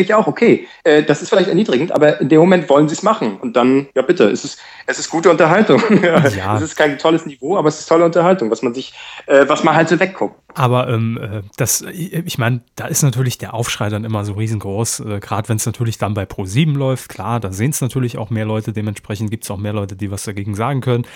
[0.00, 3.02] ich auch, okay, äh, das ist vielleicht erniedrigend, aber in dem Moment wollen sie es
[3.02, 3.36] machen.
[3.36, 5.82] Und dann, ja bitte, es ist, es ist gute Unterhaltung.
[6.02, 6.56] ja.
[6.56, 8.94] Es ist kein tolles Niveau, aber es ist tolle Unterhaltung, was man sich,
[9.26, 10.36] äh, was man halt so wegguckt.
[10.54, 15.00] Aber ähm, äh, das, ich meine, da ist natürlich der Aufschrei dann immer so riesengroß,
[15.00, 18.30] äh, gerade wenn es natürlich dann bei Pro7 läuft, klar, da sehen es natürlich auch
[18.30, 21.06] mehr Leute, dementsprechend gibt es auch mehr Leute, die was dagegen sagen können.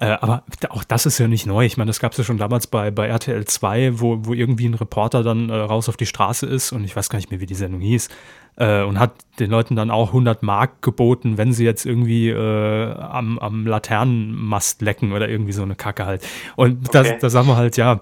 [0.00, 1.66] Äh, aber auch das ist ja nicht neu.
[1.66, 4.68] Ich meine, das gab es ja schon damals bei, bei RTL 2, wo, wo irgendwie
[4.68, 7.40] ein Reporter dann äh, raus auf die Straße ist und ich weiß gar nicht mehr,
[7.40, 8.08] wie die Sendung hieß.
[8.56, 12.92] Äh, und hat den Leuten dann auch 100 Mark geboten, wenn sie jetzt irgendwie äh,
[12.92, 16.24] am, am Laternenmast lecken oder irgendwie so eine Kacke halt.
[16.54, 17.10] Und okay.
[17.10, 18.00] da, da sagen wir halt, ja,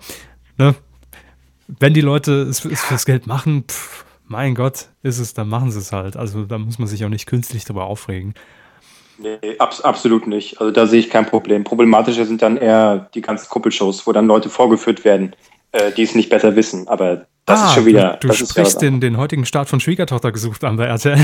[0.58, 0.74] ne,
[1.66, 5.70] wenn die Leute es, es fürs Geld machen, pff, mein Gott, ist es, dann machen
[5.70, 6.16] sie es halt.
[6.16, 8.34] Also da muss man sich auch nicht künstlich darüber aufregen.
[9.18, 10.60] Nee, abs absolut nicht.
[10.60, 11.64] Also da sehe ich kein Problem.
[11.64, 15.34] Problematischer sind dann eher die ganzen Kuppelshows, wo dann Leute vorgeführt werden,
[15.72, 16.88] äh, die es nicht besser wissen.
[16.88, 18.16] Aber das ah, ist schon wieder.
[18.20, 21.16] Du, du sprichst den, den heutigen Start von Schwiegertochter gesucht an bei RTL.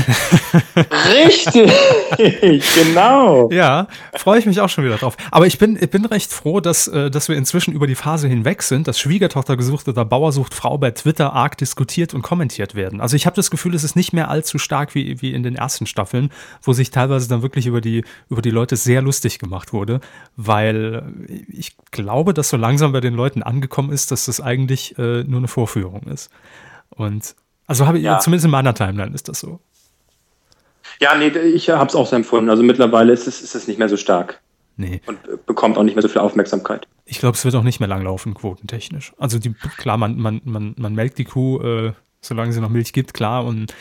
[1.27, 1.69] Richtig,
[2.75, 3.49] genau.
[3.51, 5.17] Ja, freue ich mich auch schon wieder drauf.
[5.31, 8.29] Aber ich bin, ich bin recht froh, dass, äh, dass wir inzwischen über die Phase
[8.29, 12.73] hinweg sind, dass Schwiegertochter gesucht oder Bauer sucht Frau bei Twitter arg diskutiert und kommentiert
[12.73, 13.01] werden.
[13.01, 15.57] Also ich habe das Gefühl, es ist nicht mehr allzu stark wie, wie in den
[15.57, 16.29] ersten Staffeln,
[16.61, 19.99] wo sich teilweise dann wirklich über die, über die Leute sehr lustig gemacht wurde,
[20.37, 21.03] weil
[21.49, 25.39] ich glaube, dass so langsam bei den Leuten angekommen ist, dass das eigentlich äh, nur
[25.39, 26.31] eine Vorführung ist ist.
[26.89, 27.35] Und
[27.67, 28.19] also habe ich, ja.
[28.19, 29.59] zumindest in meiner Timeline ist das so.
[30.99, 32.49] Ja, nee, ich habe es auch so empfunden.
[32.49, 34.41] Also mittlerweile ist es, ist es nicht mehr so stark.
[34.75, 35.01] Nee.
[35.05, 36.87] Und bekommt auch nicht mehr so viel Aufmerksamkeit.
[37.05, 39.13] Ich glaube, es wird auch nicht mehr langlaufen, quotentechnisch.
[39.17, 42.93] Also die, klar, man, man, man, man melkt die Kuh, äh, solange sie noch Milch
[42.93, 43.45] gibt, klar.
[43.45, 43.73] Und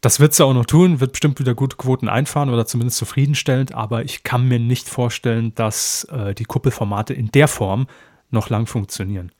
[0.00, 3.74] das wird sie auch noch tun, wird bestimmt wieder gute Quoten einfahren oder zumindest zufriedenstellend,
[3.74, 7.86] aber ich kann mir nicht vorstellen, dass äh, die Kuppelformate in der Form
[8.30, 9.32] noch lang funktionieren.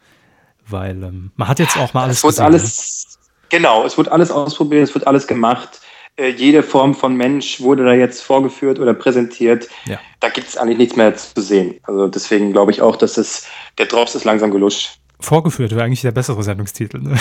[0.68, 2.18] Weil ähm, man hat jetzt auch mal alles.
[2.18, 5.80] Es wird alles, genau, es wird alles ausprobiert, es wird alles gemacht.
[6.16, 9.68] Äh, jede Form von Mensch wurde da jetzt vorgeführt oder präsentiert.
[9.84, 10.00] Ja.
[10.20, 11.78] Da gibt es eigentlich nichts mehr zu sehen.
[11.82, 13.46] Also deswegen glaube ich auch, dass es,
[13.78, 14.98] der Drops ist langsam geluscht.
[15.20, 16.98] Vorgeführt wäre eigentlich der bessere Sendungstitel.
[17.00, 17.18] Ne?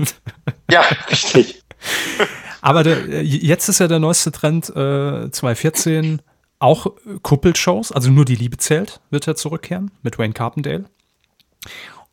[0.70, 1.62] ja, richtig.
[2.60, 6.20] Aber der, jetzt ist ja der neueste Trend äh, 2014
[6.58, 6.86] auch
[7.22, 10.86] Kuppelshows, also nur die Liebe zählt, wird er zurückkehren mit Wayne Carpendale.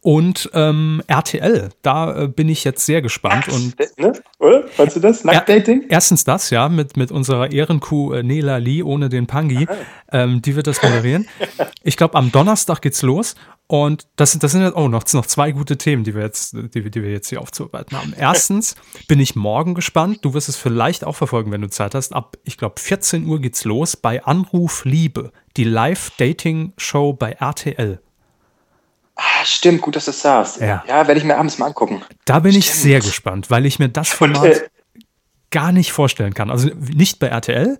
[0.03, 3.47] Und ähm, RTL, da äh, bin ich jetzt sehr gespannt.
[3.47, 4.11] Und, ne?
[4.37, 4.67] Oder?
[4.67, 5.23] Fandst du das?
[5.23, 5.85] Nacktdating?
[5.87, 9.65] Erstens das, ja, mit, mit unserer Ehrenkuh äh, Nela Lee ohne den Pangi.
[10.11, 11.25] Ähm, die wird das moderieren.
[11.83, 13.35] ich glaube, am Donnerstag geht's los.
[13.67, 16.91] Und das, das sind jetzt, oh, noch, noch zwei gute Themen, die wir jetzt, die,
[16.91, 18.13] die wir jetzt hier aufzuarbeiten haben.
[18.17, 18.75] Erstens
[19.07, 20.19] bin ich morgen gespannt.
[20.23, 22.13] Du wirst es vielleicht auch verfolgen, wenn du Zeit hast.
[22.13, 28.01] Ab, ich glaube, 14 Uhr geht's los bei Anruf Liebe, die Live-Dating-Show bei RTL.
[29.15, 30.59] Ah, stimmt, gut, dass du das sagst.
[30.59, 32.01] Ja, ja werde ich mir abends mal angucken.
[32.25, 32.65] Da bin stimmt.
[32.65, 34.69] ich sehr gespannt, weil ich mir das Format und, äh,
[35.51, 36.49] gar nicht vorstellen kann.
[36.49, 37.79] Also nicht bei RTL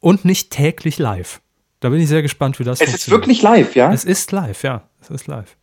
[0.00, 1.40] und nicht täglich live.
[1.80, 3.92] Da bin ich sehr gespannt, wie das Es ist wirklich live, ja?
[3.92, 4.82] Es ist live, ja.
[5.00, 5.56] Es ist live.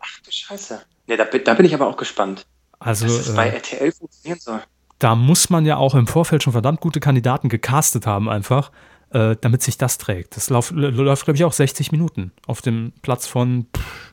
[0.00, 0.80] Ach, du Scheiße.
[1.06, 2.46] Ja, da, da bin ich aber auch gespannt.
[2.78, 4.60] Also, dass es bei äh, RTL funktionieren soll.
[4.98, 8.70] Da muss man ja auch im Vorfeld schon verdammt gute Kandidaten gecastet haben, einfach,
[9.10, 10.36] äh, damit sich das trägt.
[10.36, 14.11] Das lauf, läuft, glaube ich, auch 60 Minuten auf dem Platz von pff,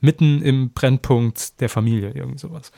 [0.00, 2.72] mitten im Brennpunkt der Familie, irgend sowas.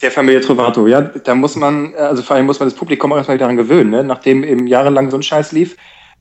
[0.00, 3.16] Der Familie Trovato, ja, da muss man, also vor allem muss man das Publikum auch
[3.16, 4.02] erstmal daran gewöhnen, ne?
[4.02, 5.76] nachdem eben jahrelang so ein Scheiß lief.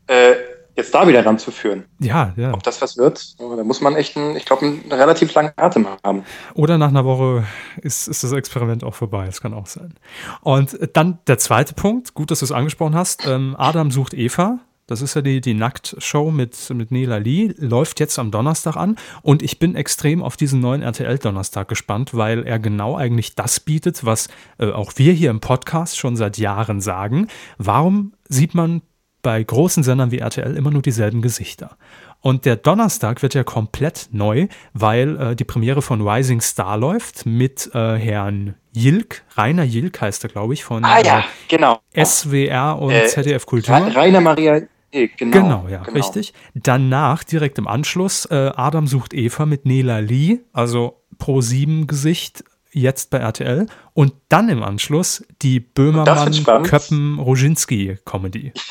[0.07, 0.33] Äh,
[0.75, 1.85] jetzt da wieder ranzuführen.
[1.99, 2.53] Ja, ja.
[2.53, 5.87] Ob das was wird, da muss man echt, einen, ich glaube, einen relativ langen Atem
[6.03, 6.23] haben.
[6.53, 7.45] Oder nach einer Woche
[7.81, 9.25] ist, ist das Experiment auch vorbei.
[9.25, 9.95] Das kann auch sein.
[10.41, 13.27] Und dann der zweite Punkt, gut, dass du es angesprochen hast.
[13.27, 14.59] Ähm, Adam sucht Eva.
[14.87, 18.97] Das ist ja die, die Nackt-Show mit, mit Nela Lee, läuft jetzt am Donnerstag an
[19.21, 24.05] und ich bin extrem auf diesen neuen RTL-Donnerstag gespannt, weil er genau eigentlich das bietet,
[24.05, 24.27] was
[24.57, 27.27] äh, auch wir hier im Podcast schon seit Jahren sagen.
[27.57, 28.81] Warum sieht man
[29.21, 31.77] bei großen Sendern wie RTL immer nur dieselben Gesichter.
[32.21, 37.25] Und der Donnerstag wird ja komplett neu, weil äh, die Premiere von Rising Star läuft
[37.25, 41.81] mit äh, Herrn Jilk, Rainer Jilk heißt er, glaube ich, von ah, ja, äh, genau.
[41.93, 43.75] SWR und äh, ZDF Kultur.
[43.75, 44.61] Rainer Maria
[44.93, 45.31] Jilk, genau.
[45.31, 45.97] Genau, ja, genau.
[45.97, 46.33] richtig.
[46.53, 52.45] Danach, direkt im Anschluss, äh, Adam sucht Eva mit Nela Lee, also Pro 7 Gesicht
[52.71, 58.53] jetzt bei RTL und dann im Anschluss die Böhmermann-Köppen-Roginski-Comedy.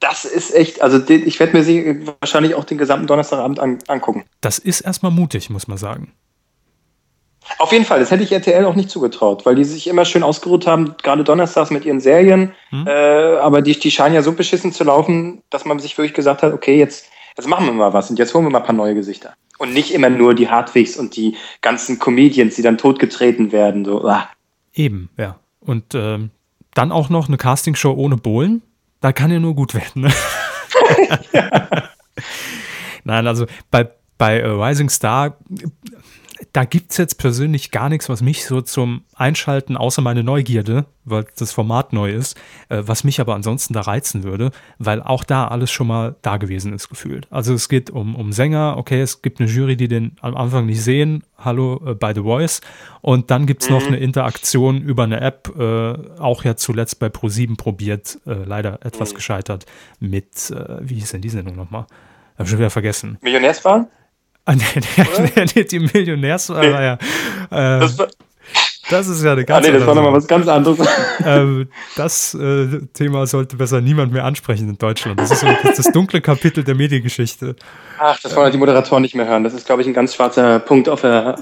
[0.00, 4.24] Das ist echt, also ich werde mir sie wahrscheinlich auch den gesamten Donnerstagabend an, angucken.
[4.40, 6.12] Das ist erstmal mutig, muss man sagen.
[7.58, 10.22] Auf jeden Fall, das hätte ich RTL auch nicht zugetraut, weil die sich immer schön
[10.22, 12.52] ausgeruht haben, gerade donnerstags mit ihren Serien.
[12.70, 12.86] Hm.
[12.86, 12.90] Äh,
[13.38, 16.52] aber die, die scheinen ja so beschissen zu laufen, dass man sich wirklich gesagt hat,
[16.52, 18.94] okay, jetzt, jetzt machen wir mal was und jetzt holen wir mal ein paar neue
[18.94, 19.34] Gesichter.
[19.58, 23.84] Und nicht immer nur die Hartwigs und die ganzen Comedians, die dann totgetreten werden.
[23.84, 24.06] So.
[24.06, 24.28] Ah.
[24.72, 25.38] Eben, ja.
[25.60, 26.30] Und ähm,
[26.72, 28.62] dann auch noch eine Castingshow ohne Bohlen.
[29.00, 30.02] Da kann ja nur gut werden.
[30.02, 30.12] Ne?
[31.32, 31.50] ja.
[33.04, 35.36] Nein, also bei, bei Rising Star
[36.52, 40.86] da gibt es jetzt persönlich gar nichts, was mich so zum Einschalten, außer meine Neugierde,
[41.04, 42.36] weil das Format neu ist,
[42.68, 46.38] äh, was mich aber ansonsten da reizen würde, weil auch da alles schon mal da
[46.38, 47.28] gewesen ist, gefühlt.
[47.30, 50.66] Also es geht um, um Sänger, okay, es gibt eine Jury, die den am Anfang
[50.66, 52.60] nicht sehen, hallo äh, by The Voice,
[53.00, 53.76] und dann gibt es mhm.
[53.76, 58.84] noch eine Interaktion über eine App, äh, auch ja zuletzt bei Pro7 probiert, äh, leider
[58.84, 59.16] etwas mhm.
[59.16, 59.66] gescheitert,
[60.00, 61.86] mit, äh, wie hieß denn die Sendung nochmal?
[62.36, 63.18] Hab schon wieder vergessen.
[63.20, 63.86] Millionärsfahren?
[64.44, 66.84] Ah, nee, nee, die Millionärsfahrer, nee.
[66.84, 67.76] ja.
[67.76, 67.96] Äh, das,
[68.88, 70.78] das, ist ja eine ganz ah, nee, das war nochmal was ganz anderes.
[71.22, 75.20] Ähm, das äh, Thema sollte besser niemand mehr ansprechen in Deutschland.
[75.20, 77.56] Das ist so das, das dunkle Kapitel der Mediengeschichte.
[77.98, 79.44] Ach, das wollen die Moderatoren nicht mehr hören.
[79.44, 81.38] Das ist, glaube ich, ein ganz schwarzer Punkt auf der,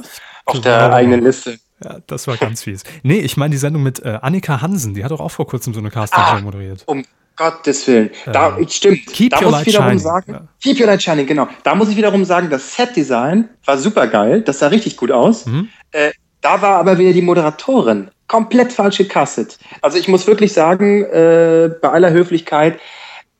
[0.47, 1.61] auf der eigenen Liste.
[1.85, 2.83] Ja, das war ganz fies.
[3.05, 5.75] Nee, ich meine die Sendung mit äh, Annika Hansen, die hat doch auch vor kurzem
[5.75, 6.83] so eine Casting-Show ah, moderiert.
[6.87, 7.05] Um
[7.39, 8.11] Gottes Willen.
[8.26, 9.07] Da, äh, stimmt.
[9.07, 9.99] Keep da your muss ich wiederum shining.
[10.01, 10.49] sagen, ja.
[10.62, 11.49] Keep Your Light Shining, genau.
[11.62, 14.43] Da muss ich wiederum sagen, das Set-Design war super geil.
[14.43, 15.47] Das sah richtig gut aus.
[15.47, 15.68] Mhm.
[15.93, 16.11] Äh,
[16.41, 19.59] da war aber wieder die Moderatorin komplett falsch gecastet.
[19.80, 22.78] Also ich muss wirklich sagen, äh, bei aller Höflichkeit,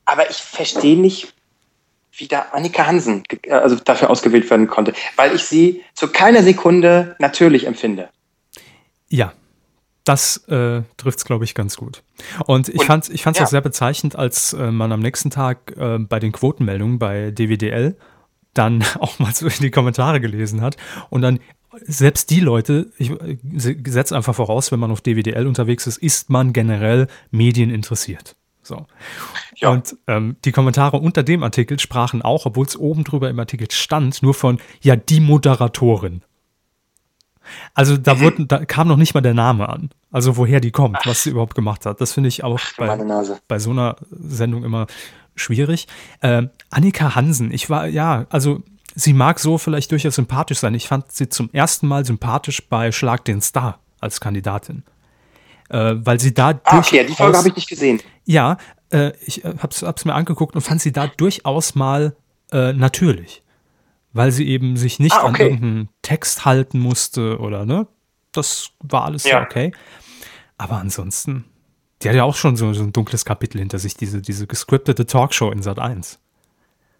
[0.05, 1.33] aber ich verstehe nicht,
[2.11, 6.41] wie da Annika Hansen äh, also dafür ausgewählt werden konnte, weil ich sie zu keiner
[6.41, 8.09] Sekunde natürlich empfinde.
[9.09, 9.33] Ja,
[10.09, 12.01] das äh, trifft es, glaube ich, ganz gut.
[12.47, 13.45] Und ich fand es ich fand's ja.
[13.45, 17.95] auch sehr bezeichnend, als äh, man am nächsten Tag äh, bei den Quotenmeldungen bei DWDL
[18.55, 20.77] dann auch mal so in die Kommentare gelesen hat
[21.11, 21.39] und dann
[21.81, 23.11] selbst die Leute, ich
[23.53, 28.35] setze einfach voraus, wenn man auf DWDL unterwegs ist, ist man generell medieninteressiert.
[28.63, 28.87] So.
[29.55, 29.69] Ja.
[29.69, 33.69] Und ähm, die Kommentare unter dem Artikel sprachen auch, obwohl es oben drüber im Artikel
[33.69, 36.23] stand, nur von, ja, die Moderatorin.
[37.73, 38.19] Also da, mhm.
[38.21, 39.89] wurde, da kam noch nicht mal der Name an.
[40.11, 42.01] Also woher die kommt, was sie überhaupt gemacht hat.
[42.01, 42.97] Das finde ich auch bei,
[43.47, 44.87] bei, so einer Sendung immer
[45.35, 45.87] schwierig.
[46.21, 48.61] Äh, Annika Hansen, ich war, ja, also
[48.95, 50.73] sie mag so vielleicht durchaus sympathisch sein.
[50.73, 54.83] Ich fand sie zum ersten Mal sympathisch bei Schlag den Star als Kandidatin.
[55.69, 58.01] Äh, weil sie da ah, okay, die Folge habe ich nicht gesehen.
[58.25, 58.57] Ja,
[58.91, 62.15] äh, ich äh, habe es mir angeguckt und fand sie da durchaus mal
[62.51, 63.43] äh, natürlich
[64.13, 65.27] weil sie eben sich nicht ah, okay.
[65.27, 67.87] an irgendeinen Text halten musste oder ne.
[68.31, 69.41] Das war alles ja.
[69.41, 69.71] okay.
[70.57, 71.45] Aber ansonsten,
[72.01, 75.05] die hat ja auch schon so, so, ein dunkles Kapitel hinter sich, diese, diese gescriptete
[75.05, 76.19] Talkshow in Sat 1.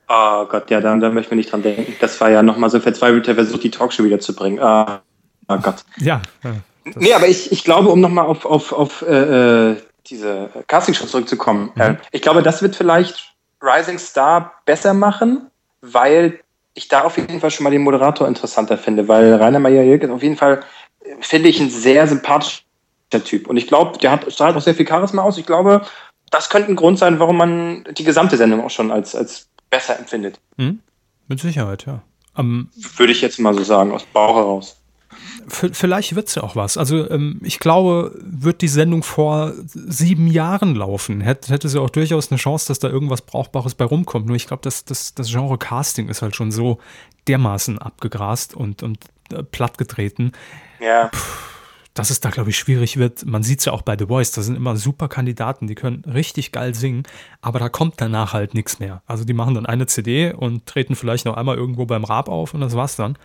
[0.08, 1.94] Oh Gott, ja, da, da möchte ich nicht dran denken.
[2.00, 4.60] Das war ja nochmal so ein verzweifelter Versuch, die Talkshow wiederzubringen.
[4.60, 5.02] Ah,
[5.48, 5.84] oh Gott.
[5.98, 6.22] Ja.
[6.44, 6.56] ja
[6.96, 11.72] nee, aber ich, ich glaube, um nochmal auf, auf, auf äh, äh diese Castingshow zurückzukommen,
[11.76, 11.82] mhm.
[11.82, 15.52] äh, ich glaube, das wird vielleicht Rising Star besser machen,
[15.82, 16.40] weil
[16.74, 20.10] ich da auf jeden Fall schon mal den Moderator interessanter finde, weil Rainer Meyer-Jürg ist
[20.10, 20.64] auf jeden Fall,
[21.20, 22.64] finde ich, ein sehr sympathischer
[23.26, 23.48] Typ.
[23.48, 25.38] Und ich glaube, der hat, strahlt auch sehr viel Charisma aus.
[25.38, 25.82] Ich glaube,
[26.32, 29.98] das könnte ein Grund sein, warum man die gesamte Sendung auch schon als, als besser
[29.98, 30.40] empfindet.
[30.58, 30.80] Mhm.
[31.28, 32.02] Mit Sicherheit, ja.
[32.38, 34.79] Ähm, Würde ich jetzt mal so sagen, aus Bauch heraus
[35.50, 36.78] vielleicht wird es ja auch was.
[36.78, 41.90] Also ähm, ich glaube, wird die Sendung vor sieben Jahren laufen, hätte, hätte sie auch
[41.90, 44.28] durchaus eine Chance, dass da irgendwas Brauchbares bei rumkommt.
[44.28, 46.80] Nur ich glaube, das, das, das Genre Casting ist halt schon so
[47.28, 49.00] dermaßen abgegrast und, und
[49.32, 50.32] äh, plattgetreten.
[50.80, 51.08] Ja.
[51.08, 51.18] Puh,
[52.00, 53.26] dass es da, glaube ich, schwierig wird.
[53.26, 56.04] Man sieht es ja auch bei The Voice, da sind immer super Kandidaten, die können
[56.06, 57.04] richtig geil singen,
[57.42, 59.02] aber da kommt danach halt nichts mehr.
[59.06, 62.54] Also die machen dann eine CD und treten vielleicht noch einmal irgendwo beim Rab auf
[62.54, 63.18] und das war's dann.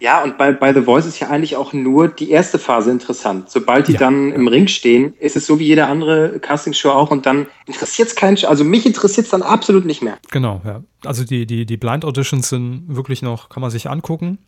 [0.00, 3.50] Ja, und bei, bei The Voice ist ja eigentlich auch nur die erste Phase interessant.
[3.50, 3.98] Sobald die ja.
[3.98, 8.08] dann im Ring stehen, ist es so wie jede andere Castingshow auch und dann interessiert
[8.08, 10.18] es keinen, also mich interessiert es dann absolut nicht mehr.
[10.30, 10.82] Genau, ja.
[11.04, 14.38] Also die, die, die Blind Auditions sind wirklich noch, kann man sich angucken.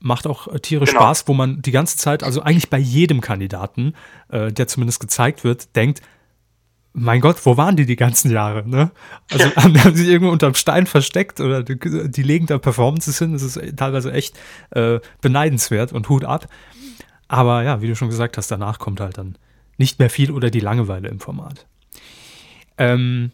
[0.00, 1.02] Macht auch äh, tierisch genau.
[1.02, 3.94] Spaß, wo man die ganze Zeit, also eigentlich bei jedem Kandidaten,
[4.30, 6.00] äh, der zumindest gezeigt wird, denkt,
[6.92, 8.68] mein Gott, wo waren die die ganzen Jahre?
[8.68, 8.90] Ne?
[9.30, 9.56] Also ja.
[9.56, 11.78] haben, haben sich irgendwo unterm Stein versteckt oder die,
[12.10, 13.32] die, legen da Performances hin.
[13.32, 14.38] Das ist teilweise echt
[14.70, 16.48] äh, beneidenswert und Hut ab.
[17.28, 19.36] Aber ja, wie du schon gesagt hast, danach kommt halt dann
[19.78, 21.66] nicht mehr viel oder die Langeweile im Format.
[22.76, 23.30] Ähm,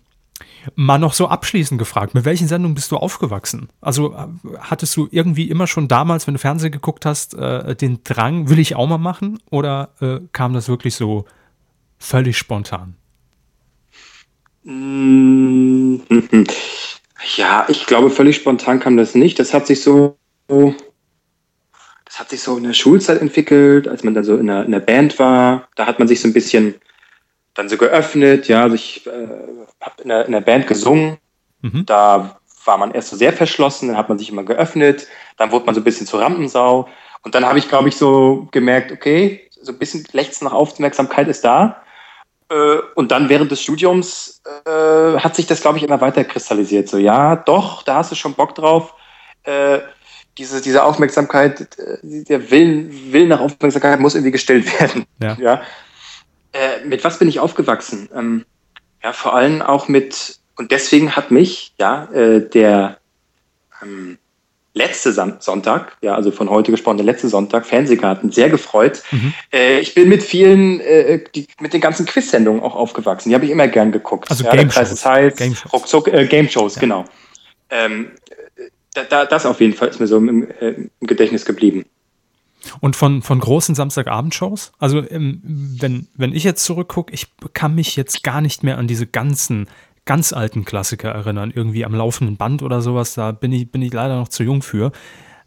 [0.75, 3.71] mal noch so abschließend gefragt, mit welchen Sendungen bist du aufgewachsen?
[3.81, 4.27] Also äh,
[4.61, 8.59] hattest du irgendwie immer schon damals, wenn du Fernsehen geguckt hast, äh, den Drang, will
[8.59, 9.39] ich auch mal machen?
[9.51, 11.25] Oder äh, kam das wirklich so
[11.99, 12.97] völlig spontan?
[14.67, 15.99] Mm,
[17.37, 19.39] ja, ich glaube, völlig spontan kam das nicht.
[19.39, 20.17] Das hat sich so,
[20.49, 24.73] das hat sich so in der Schulzeit entwickelt, als man da so in der, in
[24.73, 25.69] der Band war.
[25.77, 26.75] Da hat man sich so ein bisschen
[27.55, 28.49] dann so geöffnet.
[28.49, 29.29] Ja, also ich äh,
[29.81, 31.19] habe in, in der, Band gesungen.
[31.63, 31.87] Mhm.
[31.87, 35.07] Da war man erst so sehr verschlossen, dann hat man sich immer geöffnet.
[35.37, 36.89] Dann wurde man so ein bisschen zur Rampensau.
[37.23, 41.29] Und dann habe ich, glaube ich, so gemerkt, okay, so ein bisschen Lechzen nach Aufmerksamkeit
[41.29, 41.83] ist da.
[42.49, 46.89] Äh, und dann während des Studiums äh, hat sich das, glaube ich, immer weiter kristallisiert.
[46.89, 48.95] So, ja, doch, da hast du schon Bock drauf.
[49.43, 49.81] Äh,
[50.39, 55.07] diese, diese Aufmerksamkeit, äh, der Willen, Willen nach Aufmerksamkeit muss irgendwie gestellt werden.
[55.21, 55.37] Ja.
[55.41, 55.63] ja.
[56.53, 58.09] Äh, mit was bin ich aufgewachsen?
[58.15, 58.45] Ähm,
[59.03, 62.99] ja, vor allem auch mit, und deswegen hat mich, ja, der,
[63.83, 64.19] ähm,
[64.77, 69.03] letzte Sonntag, ja, also von heute gesprochen, der letzte Sonntag, Fernsehgarten, sehr gefreut.
[69.11, 69.33] Mhm.
[69.53, 73.31] Äh, ich bin mit vielen, äh, die, mit den ganzen Quiz-Sendungen auch aufgewachsen.
[73.31, 74.31] Die habe ich immer gern geguckt.
[74.31, 75.05] Also ja, Game Shows.
[75.05, 75.73] Heiß, Game Shows.
[75.73, 76.81] Ruckzuck, äh, Game Shows, ja.
[76.81, 77.05] genau.
[77.71, 78.11] Ähm,
[78.93, 81.87] da, da, das auf jeden Fall ist mir so im, äh, im Gedächtnis geblieben.
[82.81, 84.73] Und von, von großen Samstagabendshows?
[84.79, 85.41] Also, ähm,
[85.81, 89.69] wenn, wenn ich jetzt zurückgucke, ich kann mich jetzt gar nicht mehr an diese ganzen
[90.07, 93.15] ganz alten Klassiker erinnern, irgendwie am laufenden Band oder sowas.
[93.15, 94.93] Da bin ich, bin ich leider noch zu jung für.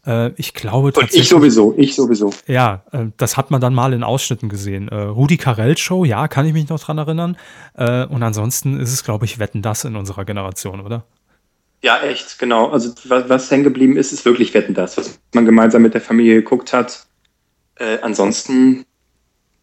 [0.06, 1.16] Äh, ich glaube tatsächlich.
[1.16, 2.30] Und ich sowieso, ich sowieso.
[2.46, 4.88] Ja, äh, das hat man dann mal in Ausschnitten gesehen.
[4.88, 7.36] Äh, Rudi Carell Show, ja, kann ich mich noch dran erinnern.
[7.74, 11.04] Äh, und ansonsten ist es, glaube ich, Wetten das in unserer Generation, oder?
[11.82, 12.68] Ja, echt, genau.
[12.68, 16.02] Also was, was hängen geblieben ist, ist wirklich Wetten das, was man gemeinsam mit der
[16.02, 17.06] Familie geguckt hat.
[17.76, 18.84] Äh, ansonsten,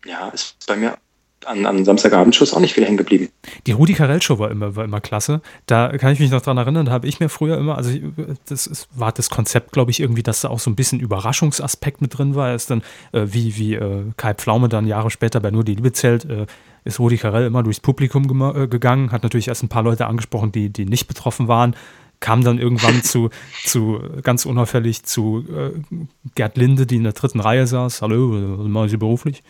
[0.05, 0.97] ja, ist bei mir
[1.47, 3.29] an, an Samstagabendschuss auch nicht viel hängen geblieben.
[3.65, 5.41] Die Rudi Carell Show war immer, war immer klasse.
[5.65, 7.91] Da kann ich mich noch dran erinnern, da habe ich mir früher immer, also
[8.47, 12.01] das ist, war das Konzept, glaube ich, irgendwie, dass da auch so ein bisschen Überraschungsaspekt
[12.01, 12.49] mit drin war.
[12.49, 12.81] Er ist dann,
[13.13, 16.45] äh, wie, wie äh, Kai Pflaume dann Jahre später bei Nur die Liebe zählt, äh,
[16.83, 20.51] ist Rudi Carell immer durchs Publikum äh, gegangen, hat natürlich erst ein paar Leute angesprochen,
[20.51, 21.75] die, die nicht betroffen waren,
[22.19, 23.29] kam dann irgendwann zu,
[23.65, 25.71] zu ganz unauffällig zu äh,
[26.35, 28.01] Gerd Linde, die in der dritten Reihe saß.
[28.01, 29.43] Hallo, was machen Sie beruflich?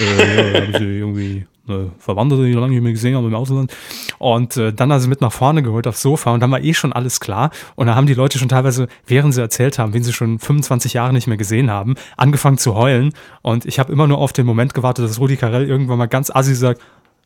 [0.00, 3.74] Äh, ja, irgendwie eine Verwandte, die lange nicht mehr gesehen haben im Ausland.
[4.18, 6.74] Und äh, dann haben sie mit nach vorne geholt aufs Sofa und dann war eh
[6.74, 7.50] schon alles klar.
[7.74, 10.94] Und da haben die Leute schon teilweise, während sie erzählt haben, wen sie schon 25
[10.94, 13.12] Jahre nicht mehr gesehen haben, angefangen zu heulen.
[13.42, 16.30] Und ich habe immer nur auf den Moment gewartet, dass Rudi Carell irgendwann mal ganz
[16.30, 16.80] assi sagt,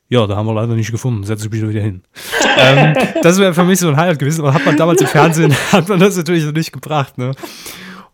[0.09, 2.03] ja, da haben wir leider nicht gefunden, setz dich wieder hin.
[2.59, 5.55] ähm, das wäre für mich so ein Highlight gewesen, aber hat man damals im Fernsehen,
[5.73, 7.17] hat man das natürlich noch nicht gebracht.
[7.17, 7.33] Ne?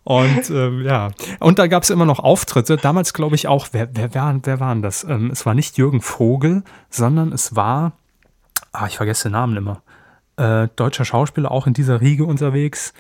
[0.07, 2.77] Und ähm, ja, und da gab es immer noch Auftritte.
[2.77, 5.03] Damals glaube ich auch, wer, wer, wer, wer waren das?
[5.03, 7.95] Ähm, es war nicht Jürgen Vogel, sondern es war,
[8.71, 9.83] ah, ich vergesse den Namen immer,
[10.37, 12.95] äh, deutscher Schauspieler, auch in dieser Riege unterwegs.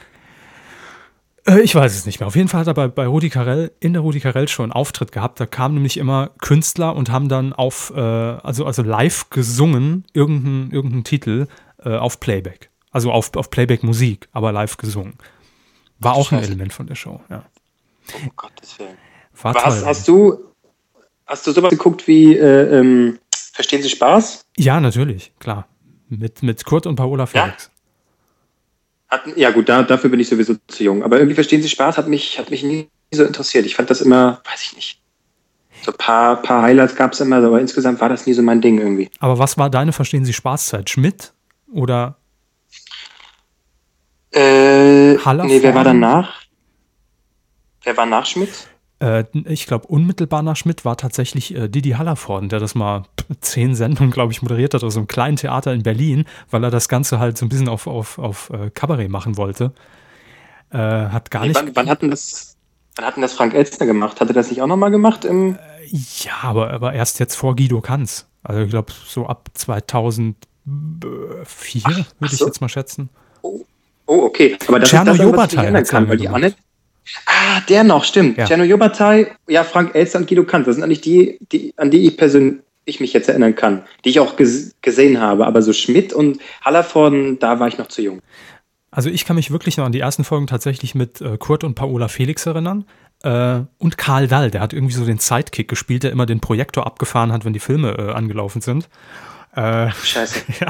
[1.47, 2.27] Äh, ich weiß es nicht mehr.
[2.27, 4.73] Auf jeden Fall hat er bei, bei Rudi Carell, in der Rudi Carell schon einen
[4.73, 5.39] Auftritt gehabt.
[5.39, 10.73] Da kamen nämlich immer Künstler und haben dann auf, äh, also, also live gesungen, irgendeinen
[10.73, 11.47] irgendein Titel
[11.85, 12.71] äh, auf Playback.
[12.91, 15.15] Also auf, auf Playback-Musik, aber live gesungen.
[15.99, 17.45] War auch ein Element von der Show, ja.
[18.23, 18.97] Um Gottes Willen.
[19.43, 20.45] War toll, hast, hast, du,
[21.27, 23.19] hast du sowas geguckt wie äh, ähm,
[23.57, 24.45] Verstehen Sie Spaß?
[24.59, 25.67] Ja, natürlich, klar.
[26.11, 27.71] Mit, mit Kurt und Paola Felix.
[29.11, 31.03] Ja, hat, ja gut, da, dafür bin ich sowieso zu jung.
[31.03, 33.65] Aber irgendwie Verstehen Sie Spaß hat mich, hat mich nie so interessiert.
[33.65, 35.01] Ich fand das immer, weiß ich nicht.
[35.83, 38.61] So ein paar, paar Highlights gab es immer, aber insgesamt war das nie so mein
[38.61, 39.09] Ding irgendwie.
[39.21, 40.91] Aber was war deine Verstehen Sie Spaßzeit?
[40.91, 41.33] Schmidt
[41.73, 42.19] oder
[44.37, 46.43] Äh, nee, wer war danach?
[47.83, 48.69] Wer war nach Schmidt?
[48.99, 53.05] Äh, ich glaube, unmittelbar nach Schmidt war tatsächlich äh, Didi Hallervorden, der das mal
[53.41, 56.71] zehn Sendungen, glaube ich, moderiert hat aus so einem kleinen Theater in Berlin, weil er
[56.71, 59.73] das Ganze halt so ein bisschen auf, auf, auf äh, Kabarett machen wollte.
[60.71, 61.57] Äh, hat gar nee, nicht.
[61.59, 62.59] Wann, wann hat denn das,
[62.97, 64.21] wann hat denn das Frank Elstner gemacht?
[64.21, 65.25] Hat er das nicht auch nochmal gemacht?
[65.25, 65.59] Im äh,
[65.91, 68.29] ja, aber, aber erst jetzt vor Guido Kanz.
[68.43, 72.47] Also ich glaube, so ab 2004 würde ich so.
[72.47, 73.09] jetzt mal schätzen.
[74.07, 74.57] Oh, okay.
[74.67, 76.57] Aber das Tscherno ist das, was ich ändern kann, weil die Annette
[77.27, 78.37] Ah, der noch, stimmt.
[78.37, 78.47] Ja.
[78.47, 80.67] Tschernojobatai, ja, Frank Elster und Guido Kant.
[80.67, 82.61] Das sind eigentlich die, die, an die ich persönlich
[82.99, 85.47] mich jetzt erinnern kann, die ich auch ges gesehen habe.
[85.47, 88.21] Aber so Schmidt und Hallervorden, da war ich noch zu jung.
[88.91, 91.75] Also ich kann mich wirklich noch an die ersten Folgen tatsächlich mit äh, Kurt und
[91.75, 92.87] Paola Felix erinnern.
[93.23, 96.87] Äh, und Karl Dall, der hat irgendwie so den Sidekick gespielt, der immer den Projektor
[96.87, 98.89] abgefahren hat, wenn die Filme äh, angelaufen sind.
[99.57, 100.45] Äh, Scheiße.
[100.61, 100.69] ja.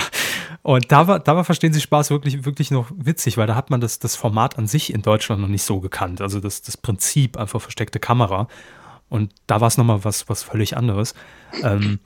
[0.63, 3.69] Und da war, da war Verstehen Sie Spaß wirklich, wirklich noch witzig, weil da hat
[3.69, 6.21] man das, das Format an sich in Deutschland noch nicht so gekannt.
[6.21, 8.49] Also das, das Prinzip einfach versteckte Kamera.
[9.09, 11.15] Und da war es nochmal was, was völlig anderes.
[11.63, 11.99] Ähm,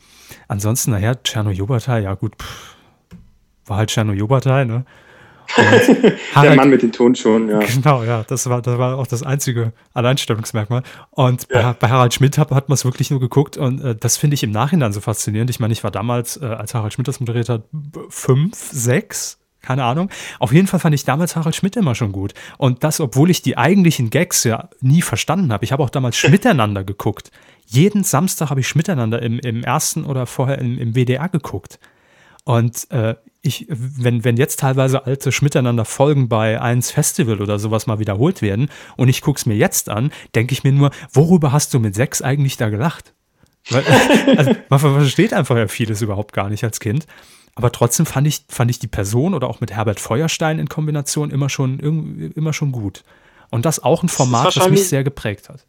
[0.48, 2.76] ansonsten, naja, Tschernojobatai, ja gut, pff,
[3.66, 4.84] war halt Tschernojobatai, ne?
[5.56, 7.58] Der Mann mit den Tonschuhen, ja.
[7.58, 10.82] Genau, ja, das war, das war auch das einzige Alleinstellungsmerkmal.
[11.10, 11.72] Und ja.
[11.72, 14.34] bei, bei, Harald Schmidt hat, hat man es wirklich nur geguckt und äh, das finde
[14.34, 15.50] ich im Nachhinein so faszinierend.
[15.50, 17.64] Ich meine, ich war damals, äh, als Harald Schmidt das moderiert hat,
[18.08, 20.10] fünf, sechs, keine Ahnung.
[20.38, 22.32] Auf jeden Fall fand ich damals Harald Schmidt immer schon gut.
[22.56, 25.64] Und das, obwohl ich die eigentlichen Gags ja nie verstanden habe.
[25.64, 27.30] Ich habe auch damals Schmiteinander geguckt.
[27.66, 31.78] Jeden Samstag habe ich Schmiteinander im, im ersten oder vorher im, im WDR geguckt.
[32.44, 37.86] Und äh, ich, wenn, wenn jetzt teilweise alte Schmiteinander Folgen bei 1 Festival oder sowas
[37.86, 41.52] mal wiederholt werden und ich gucke es mir jetzt an, denke ich mir nur, worüber
[41.52, 43.14] hast du mit sechs eigentlich da gelacht?
[43.70, 43.84] Weil,
[44.36, 47.06] also, man versteht einfach ja vieles überhaupt gar nicht als Kind.
[47.54, 51.30] Aber trotzdem fand ich, fand ich die Person oder auch mit Herbert Feuerstein in Kombination
[51.30, 53.02] immer schon, immer schon gut.
[53.50, 55.66] Und das auch ein Format, das mich sehr geprägt hat.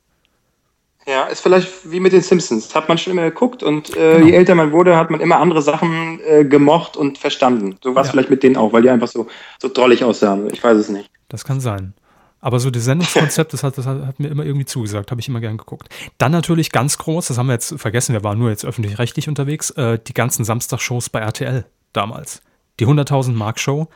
[1.08, 2.76] Ja, ist vielleicht wie mit den Simpsons.
[2.76, 4.26] Hat man schon immer geguckt und äh, genau.
[4.28, 7.78] je älter man wurde, hat man immer andere Sachen äh, gemocht und verstanden.
[7.84, 8.12] So war es ja.
[8.12, 9.28] vielleicht mit denen auch, weil die einfach so,
[9.60, 10.48] so drollig aussahen.
[10.54, 11.10] Ich weiß es nicht.
[11.30, 11.94] Das kann sein.
[12.40, 15.40] Aber so das Sendungskonzept, das hat, das hat, mir immer irgendwie zugesagt, habe ich immer
[15.40, 15.90] gern geguckt.
[16.18, 19.70] Dann natürlich ganz groß, das haben wir jetzt vergessen, wir waren nur jetzt öffentlich-rechtlich unterwegs,
[19.72, 22.42] äh, die ganzen Samstagshows bei RTL damals.
[22.80, 23.90] Die 100.000 Mark Show,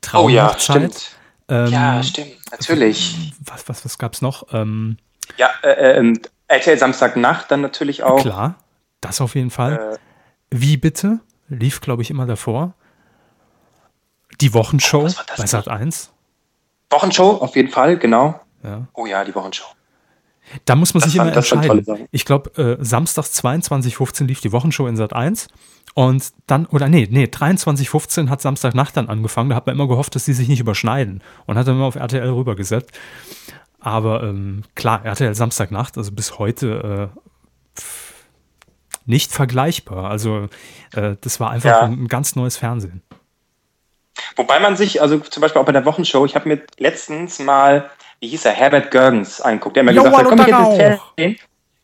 [0.00, 0.26] Traumhochzeit.
[0.26, 1.16] Oh ja, stimmt.
[1.48, 3.32] Ähm, ja, stimmt, natürlich.
[3.44, 4.46] Was, was, was gab es noch?
[4.52, 4.96] Ähm,
[5.36, 6.14] ja, äh, äh,
[6.52, 8.20] RTL Samstagnacht dann natürlich auch.
[8.20, 8.56] Klar,
[9.00, 9.94] das auf jeden Fall.
[9.94, 9.98] Äh,
[10.50, 11.20] Wie bitte?
[11.48, 12.74] Lief, glaube ich, immer davor.
[14.40, 16.10] Die Wochenshow oh, bei Sat 1.
[16.90, 18.40] Wochenshow, auf jeden Fall, genau.
[18.62, 18.86] Ja.
[18.92, 19.66] Oh ja, die Wochenshow.
[20.64, 22.08] Da muss man das sich immer entscheiden.
[22.10, 25.48] Ich glaube, äh, samstags 22.15 lief die Wochenshow in Sat 1.
[25.94, 29.50] Und dann, oder nee, nee, 23.15 hat Samstagnacht dann angefangen.
[29.50, 31.22] Da hat man immer gehofft, dass die sich nicht überschneiden.
[31.46, 32.90] Und hat dann immer auf RTL rübergesetzt.
[33.82, 37.82] Aber ähm, klar, RTL Samstagnacht, also bis heute äh,
[39.04, 40.08] nicht vergleichbar.
[40.08, 40.48] Also
[40.94, 41.80] äh, das war einfach ja.
[41.80, 43.02] ein, ein, ganz neues Fernsehen.
[44.36, 47.90] Wobei man sich, also zum Beispiel auch bei der Wochenshow, ich habe mir letztens mal,
[48.20, 49.74] wie hieß er, Herbert Görgens anguckt.
[49.74, 51.36] Der hat mir gesagt, komm ich jetzt ins Fernsehen.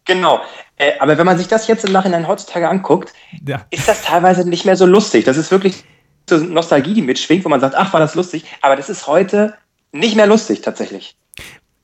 [0.05, 0.41] Genau.
[0.77, 3.13] Äh, aber wenn man sich das jetzt im Nachhinein heutzutage anguckt,
[3.45, 3.67] ja.
[3.71, 5.25] ist das teilweise nicht mehr so lustig.
[5.25, 5.85] Das ist wirklich
[6.31, 8.45] so Nostalgie, die mitschwingt, wo man sagt, ach, war das lustig.
[8.61, 9.59] Aber das ist heute
[9.91, 11.17] nicht mehr lustig tatsächlich.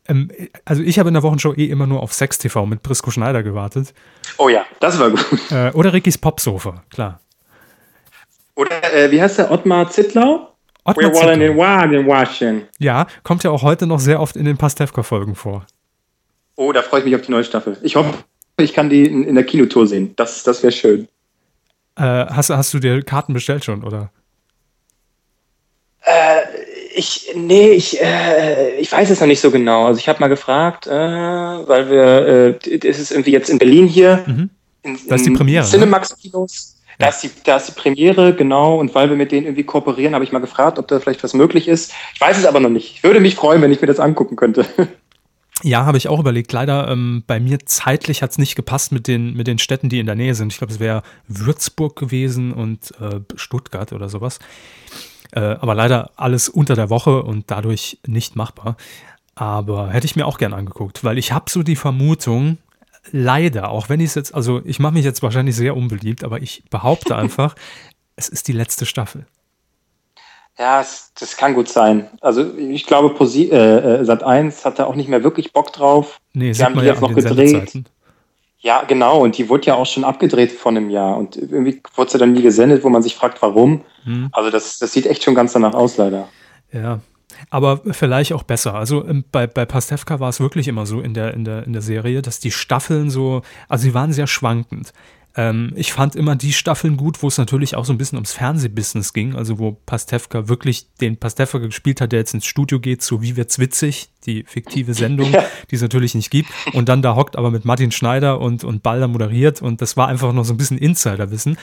[0.09, 0.31] Ähm,
[0.65, 3.43] also ich habe in der Wochenshow eh immer nur auf Sex TV mit Brisco Schneider
[3.43, 3.95] gewartet.
[4.39, 5.51] Oh ja, das war gut.
[5.51, 7.21] Äh, oder Rickys Popsofa, klar.
[8.55, 9.51] Oder äh, wie heißt der?
[9.51, 10.55] Ottmar Zittlau?
[10.85, 12.63] Ottmar Wir wollen den Wagen waschen.
[12.79, 15.67] Ja, kommt ja auch heute noch sehr oft in den Pastewka-Folgen vor.
[16.57, 17.77] Oh, da freue ich mich auf die neue Staffel.
[17.83, 18.13] Ich hoffe,
[18.59, 20.13] ich kann die in, in der Kinotour sehen.
[20.17, 21.09] Das, das wäre schön.
[21.97, 24.11] Äh, hast, hast du dir Karten bestellt schon, oder?
[26.03, 26.43] Äh,
[26.95, 29.87] ich, nee, ich, äh, ich weiß es noch nicht so genau.
[29.87, 34.25] Also ich habe mal gefragt, äh, weil wir, äh, ist irgendwie jetzt in Berlin hier.
[34.27, 34.51] Mhm.
[34.83, 35.65] In, das ist die Premiere.
[35.65, 35.71] Ne?
[35.71, 36.77] Cinemax-Kinos.
[36.99, 38.79] Da, ist die, da ist die Premiere, genau.
[38.79, 41.35] Und weil wir mit denen irgendwie kooperieren, habe ich mal gefragt, ob da vielleicht was
[41.35, 41.93] möglich ist.
[42.15, 42.95] Ich weiß es aber noch nicht.
[42.97, 44.67] Ich würde mich freuen, wenn ich mir das angucken könnte.
[45.63, 46.53] Ja, habe ich auch überlegt.
[46.53, 49.99] Leider ähm, bei mir zeitlich hat es nicht gepasst mit den, mit den Städten, die
[49.99, 50.53] in der Nähe sind.
[50.53, 54.41] Ich glaube, es wäre Würzburg gewesen und äh, Stuttgart oder sowas.
[55.33, 58.77] Äh, aber leider alles unter der Woche und dadurch nicht machbar.
[59.35, 62.59] Aber hätte ich mir auch gern angeguckt, weil ich habe so die Vermutung,
[63.11, 66.41] leider, auch wenn ich es jetzt, also ich mache mich jetzt wahrscheinlich sehr unbeliebt, aber
[66.41, 67.55] ich behaupte einfach,
[68.17, 69.27] es ist die letzte Staffel.
[70.57, 72.09] Ja, es, das kann gut sein.
[72.21, 75.73] Also ich glaube, Posi äh, äh Sat 1 hat da auch nicht mehr wirklich Bock
[75.73, 76.21] drauf.
[76.33, 77.85] Nee, Sie haben die ja jetzt noch gedreht.
[78.65, 79.23] Ja, genau.
[79.23, 81.19] Und die wurde ja auch schon abgedreht vor einem Jahr.
[81.19, 83.83] Und irgendwie wurde sie dann nie gesendet, wo man sich fragt, warum.
[84.05, 84.31] Hm.
[84.33, 86.29] Also das, das sieht echt schon ganz danach aus, leider.
[86.73, 87.01] Ja.
[87.51, 88.75] aber vielleicht auch besser.
[88.75, 91.75] Also ähm, bei, bei Pastewka war es wirklich immer so in der, in, der, in
[91.75, 94.95] der Serie, dass die Staffeln so, also sie waren sehr schwankend.
[95.37, 98.33] Ähm, ich fand immer die Staffeln gut, wo es natürlich auch so ein bisschen ums
[98.33, 103.03] Fernsehbusiness ging, also wo Pastewka wirklich den Pastewka gespielt hat, der jetzt ins Studio geht,
[103.03, 105.45] so wie wird's witzig, die fiktive Sendung, ja.
[105.71, 108.83] die es natürlich nicht gibt, und dann da hockt aber mit Martin Schneider und, und
[108.83, 111.59] Balder moderiert und das war einfach noch so ein bisschen Insiderwissen.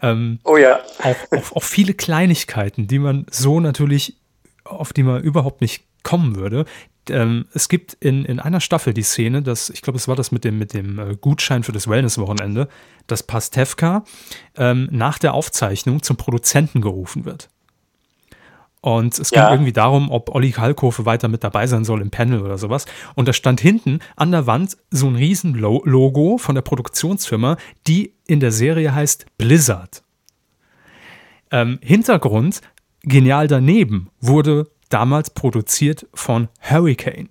[0.00, 0.78] Ähm, oh ja.
[1.02, 4.16] Auch, auch, auch viele Kleinigkeiten, die man so natürlich,
[4.64, 6.66] auf die man überhaupt nicht kommen würde,
[7.10, 10.32] ähm, es gibt in, in einer Staffel die Szene, dass, ich glaube, es war das
[10.32, 12.68] mit dem, mit dem äh, Gutschein für das Wellness-Wochenende,
[13.06, 14.04] dass Pastewka
[14.56, 17.48] ähm, nach der Aufzeichnung zum Produzenten gerufen wird.
[18.80, 19.50] Und es ging ja.
[19.50, 22.86] irgendwie darum, ob Olli Kalkofe weiter mit dabei sein soll im Panel oder sowas.
[23.16, 27.56] Und da stand hinten an der Wand so ein riesen Logo von der Produktionsfirma,
[27.86, 30.04] die in der Serie heißt Blizzard.
[31.50, 32.60] Ähm, Hintergrund,
[33.02, 37.28] genial daneben, wurde damals produziert von Hurricane.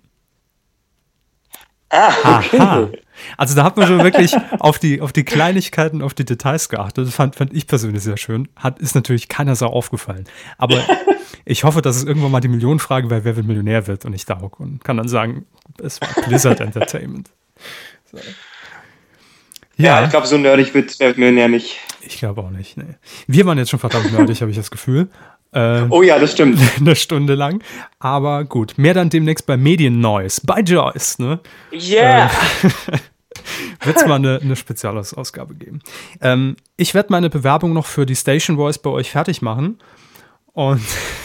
[1.90, 2.58] Ah, okay.
[2.58, 2.88] Aha.
[3.36, 7.06] Also da hat man schon wirklich auf die, auf die Kleinigkeiten, auf die Details geachtet.
[7.06, 8.48] Das fand, fand ich persönlich sehr schön.
[8.56, 10.24] Hat, ist natürlich keiner so aufgefallen.
[10.58, 10.80] Aber
[11.44, 14.26] ich hoffe, dass es irgendwann mal die Millionenfrage bei Wer wird Millionär wird und ich
[14.26, 15.46] da hocke und kann dann sagen,
[15.82, 17.30] es war Blizzard Entertainment.
[18.12, 18.18] So.
[19.76, 21.78] Ja, ja, ich glaube, so nerdig wird Wer wird Millionär nicht.
[22.02, 22.76] Ich glaube auch nicht.
[22.76, 22.96] Nee.
[23.26, 25.08] Wir waren jetzt schon verdammt nerdig, habe ich das Gefühl.
[25.52, 26.58] Äh, oh ja, das stimmt.
[26.78, 27.62] Eine Stunde lang.
[27.98, 31.40] Aber gut, mehr dann demnächst bei Medien Noise, bei Joyce, ne?
[31.72, 32.30] Yeah!
[33.80, 35.80] Äh, Wird es mal eine, eine Spezialausgabe geben.
[36.20, 39.78] Ähm, ich werde meine Bewerbung noch für die Station Voice bei euch fertig machen.
[40.52, 40.82] Und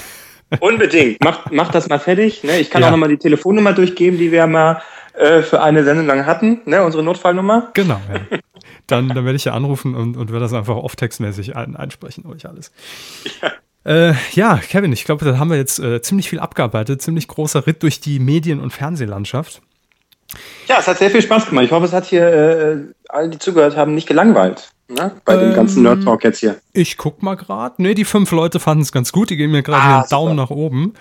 [0.59, 1.23] Unbedingt.
[1.23, 2.43] Mach, mach das mal fertig.
[2.43, 2.59] Ne?
[2.59, 2.87] Ich kann ja.
[2.87, 4.81] auch noch mal die Telefonnummer durchgeben, die wir mal
[5.13, 6.61] äh, für eine Sendung lang hatten.
[6.65, 6.83] Ne?
[6.83, 7.71] Unsere Notfallnummer.
[7.73, 8.37] Genau, ja.
[8.87, 12.45] Dann, dann werde ich ja anrufen und, und werde das einfach off-textmäßig ein, einsprechen, euch
[12.45, 12.71] alles.
[13.41, 13.51] Ja.
[13.85, 17.01] Äh, ja, Kevin, ich glaube, da haben wir jetzt äh, ziemlich viel abgearbeitet.
[17.01, 19.61] Ziemlich großer Ritt durch die Medien- und Fernsehlandschaft.
[20.67, 21.65] Ja, es hat sehr viel Spaß gemacht.
[21.65, 22.77] Ich hoffe, es hat hier äh,
[23.09, 24.71] alle, die zugehört haben, nicht gelangweilt.
[24.87, 25.11] Ne?
[25.25, 26.57] Bei ähm, dem ganzen Nerd Talk jetzt hier.
[26.73, 27.81] Ich guck mal gerade.
[27.81, 29.29] Ne, die fünf Leute fanden es ganz gut.
[29.29, 30.93] Die geben mir gerade ah, einen Daumen nach oben.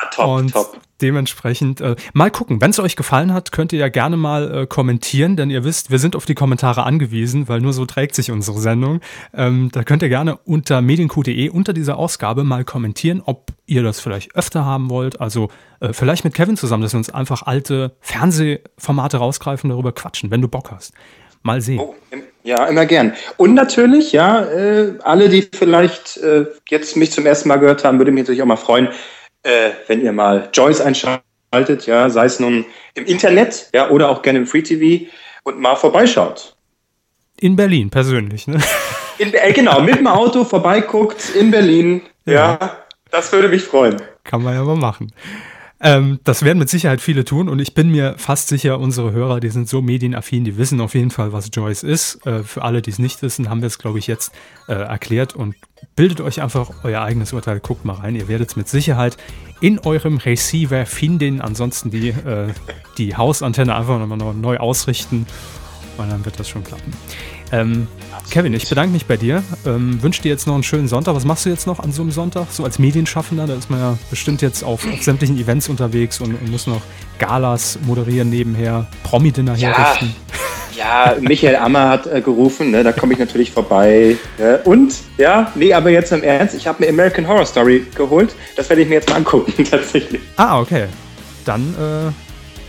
[0.00, 0.80] Ah, top, und top.
[1.02, 2.60] Dementsprechend äh, mal gucken.
[2.62, 5.90] Wenn es euch gefallen hat, könnt ihr ja gerne mal äh, kommentieren, denn ihr wisst,
[5.90, 9.00] wir sind auf die Kommentare angewiesen, weil nur so trägt sich unsere Sendung.
[9.34, 14.00] Ähm, da könnt ihr gerne unter medienq.de unter dieser Ausgabe mal kommentieren, ob ihr das
[14.00, 15.20] vielleicht öfter haben wollt.
[15.20, 20.30] Also äh, vielleicht mit Kevin zusammen, dass wir uns einfach alte Fernsehformate rausgreifen, darüber quatschen,
[20.30, 20.94] wenn du Bock hast.
[21.42, 21.78] Mal sehen.
[21.78, 21.94] Oh,
[22.42, 23.12] ja, immer gern.
[23.36, 27.98] Und natürlich, ja, äh, alle, die vielleicht äh, jetzt mich zum ersten Mal gehört haben,
[27.98, 28.88] würde mich natürlich auch mal freuen,
[29.46, 34.22] äh, wenn ihr mal Joyce einschaltet, ja, sei es nun im Internet, ja, oder auch
[34.22, 35.06] gerne im Free TV
[35.44, 36.56] und mal vorbeischaut.
[37.38, 38.60] In Berlin persönlich, ne?
[39.18, 42.58] In, äh, genau, mit dem Auto vorbeiguckt in Berlin, ja.
[42.60, 42.76] ja,
[43.10, 43.96] das würde mich freuen.
[44.24, 45.10] Kann man ja mal machen.
[45.78, 49.40] Ähm, das werden mit Sicherheit viele tun und ich bin mir fast sicher, unsere Hörer,
[49.40, 52.26] die sind so medienaffin, die wissen auf jeden Fall, was Joyce ist.
[52.26, 54.32] Äh, für alle, die es nicht wissen, haben wir es, glaube ich, jetzt
[54.68, 55.54] äh, erklärt und
[55.94, 58.16] bildet euch einfach euer eigenes Urteil, guckt mal rein.
[58.16, 59.18] Ihr werdet es mit Sicherheit
[59.60, 61.42] in eurem Receiver finden.
[61.42, 62.48] Ansonsten die, äh,
[62.96, 65.26] die Hausantenne einfach nochmal neu ausrichten
[65.98, 66.92] und dann wird das schon klappen.
[67.52, 67.86] Ähm,
[68.30, 69.42] Kevin, ich bedanke mich bei dir.
[69.64, 71.14] Ähm, wünsche dir jetzt noch einen schönen Sonntag.
[71.14, 72.48] Was machst du jetzt noch an so einem Sonntag?
[72.50, 76.34] So als Medienschaffender, da ist man ja bestimmt jetzt auf, auf sämtlichen Events unterwegs und,
[76.34, 76.82] und, muss noch
[77.18, 79.76] Galas moderieren nebenher, Promi-Dinner ja.
[79.76, 80.14] herrichten.
[80.76, 84.18] Ja, Michael Ammer hat äh, gerufen, ne, da komme ich natürlich vorbei.
[84.36, 88.34] Äh, und, ja, nee, aber jetzt im Ernst, ich habe mir American Horror Story geholt.
[88.56, 90.20] Das werde ich mir jetzt mal angucken, tatsächlich.
[90.36, 90.84] Ah, okay.
[91.46, 92.12] Dann äh,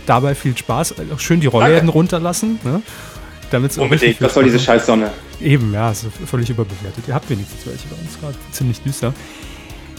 [0.06, 0.94] dabei viel Spaß.
[1.14, 2.58] Auch schön die Rollläden runterlassen.
[2.64, 2.80] Ne?
[3.50, 5.10] Damit's Unbedingt, was soll diese Scheißsonne?
[5.40, 7.04] Eben, ja, ist völlig überbewertet.
[7.06, 8.34] Ihr habt wenigstens welche bei uns gerade.
[8.52, 9.14] Ziemlich düster.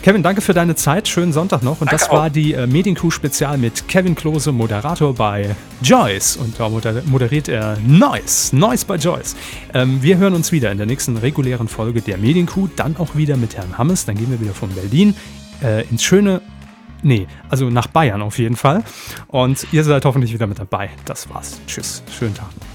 [0.02, 1.10] Kevin, danke für deine Zeit.
[1.10, 1.82] Schönen Sonntag noch.
[1.82, 2.32] Und danke das war auch.
[2.32, 6.38] die äh, Mediencrew-Spezial mit Kevin Klose, Moderator bei Joyce.
[6.38, 8.56] Und da moderiert er Noise.
[8.56, 9.36] Noise bei Joyce.
[9.74, 12.68] Ähm, wir hören uns wieder in der nächsten regulären Folge der Mediencrew.
[12.76, 14.06] Dann auch wieder mit Herrn Hammes.
[14.06, 15.16] Dann gehen wir wieder von Berlin
[15.62, 16.42] äh, ins schöne.
[17.02, 18.84] Nee, also nach Bayern auf jeden Fall.
[19.28, 20.90] Und ihr seid hoffentlich wieder mit dabei.
[21.06, 21.60] Das war's.
[21.68, 22.04] Tschüss.
[22.18, 22.69] Schönen Tag noch.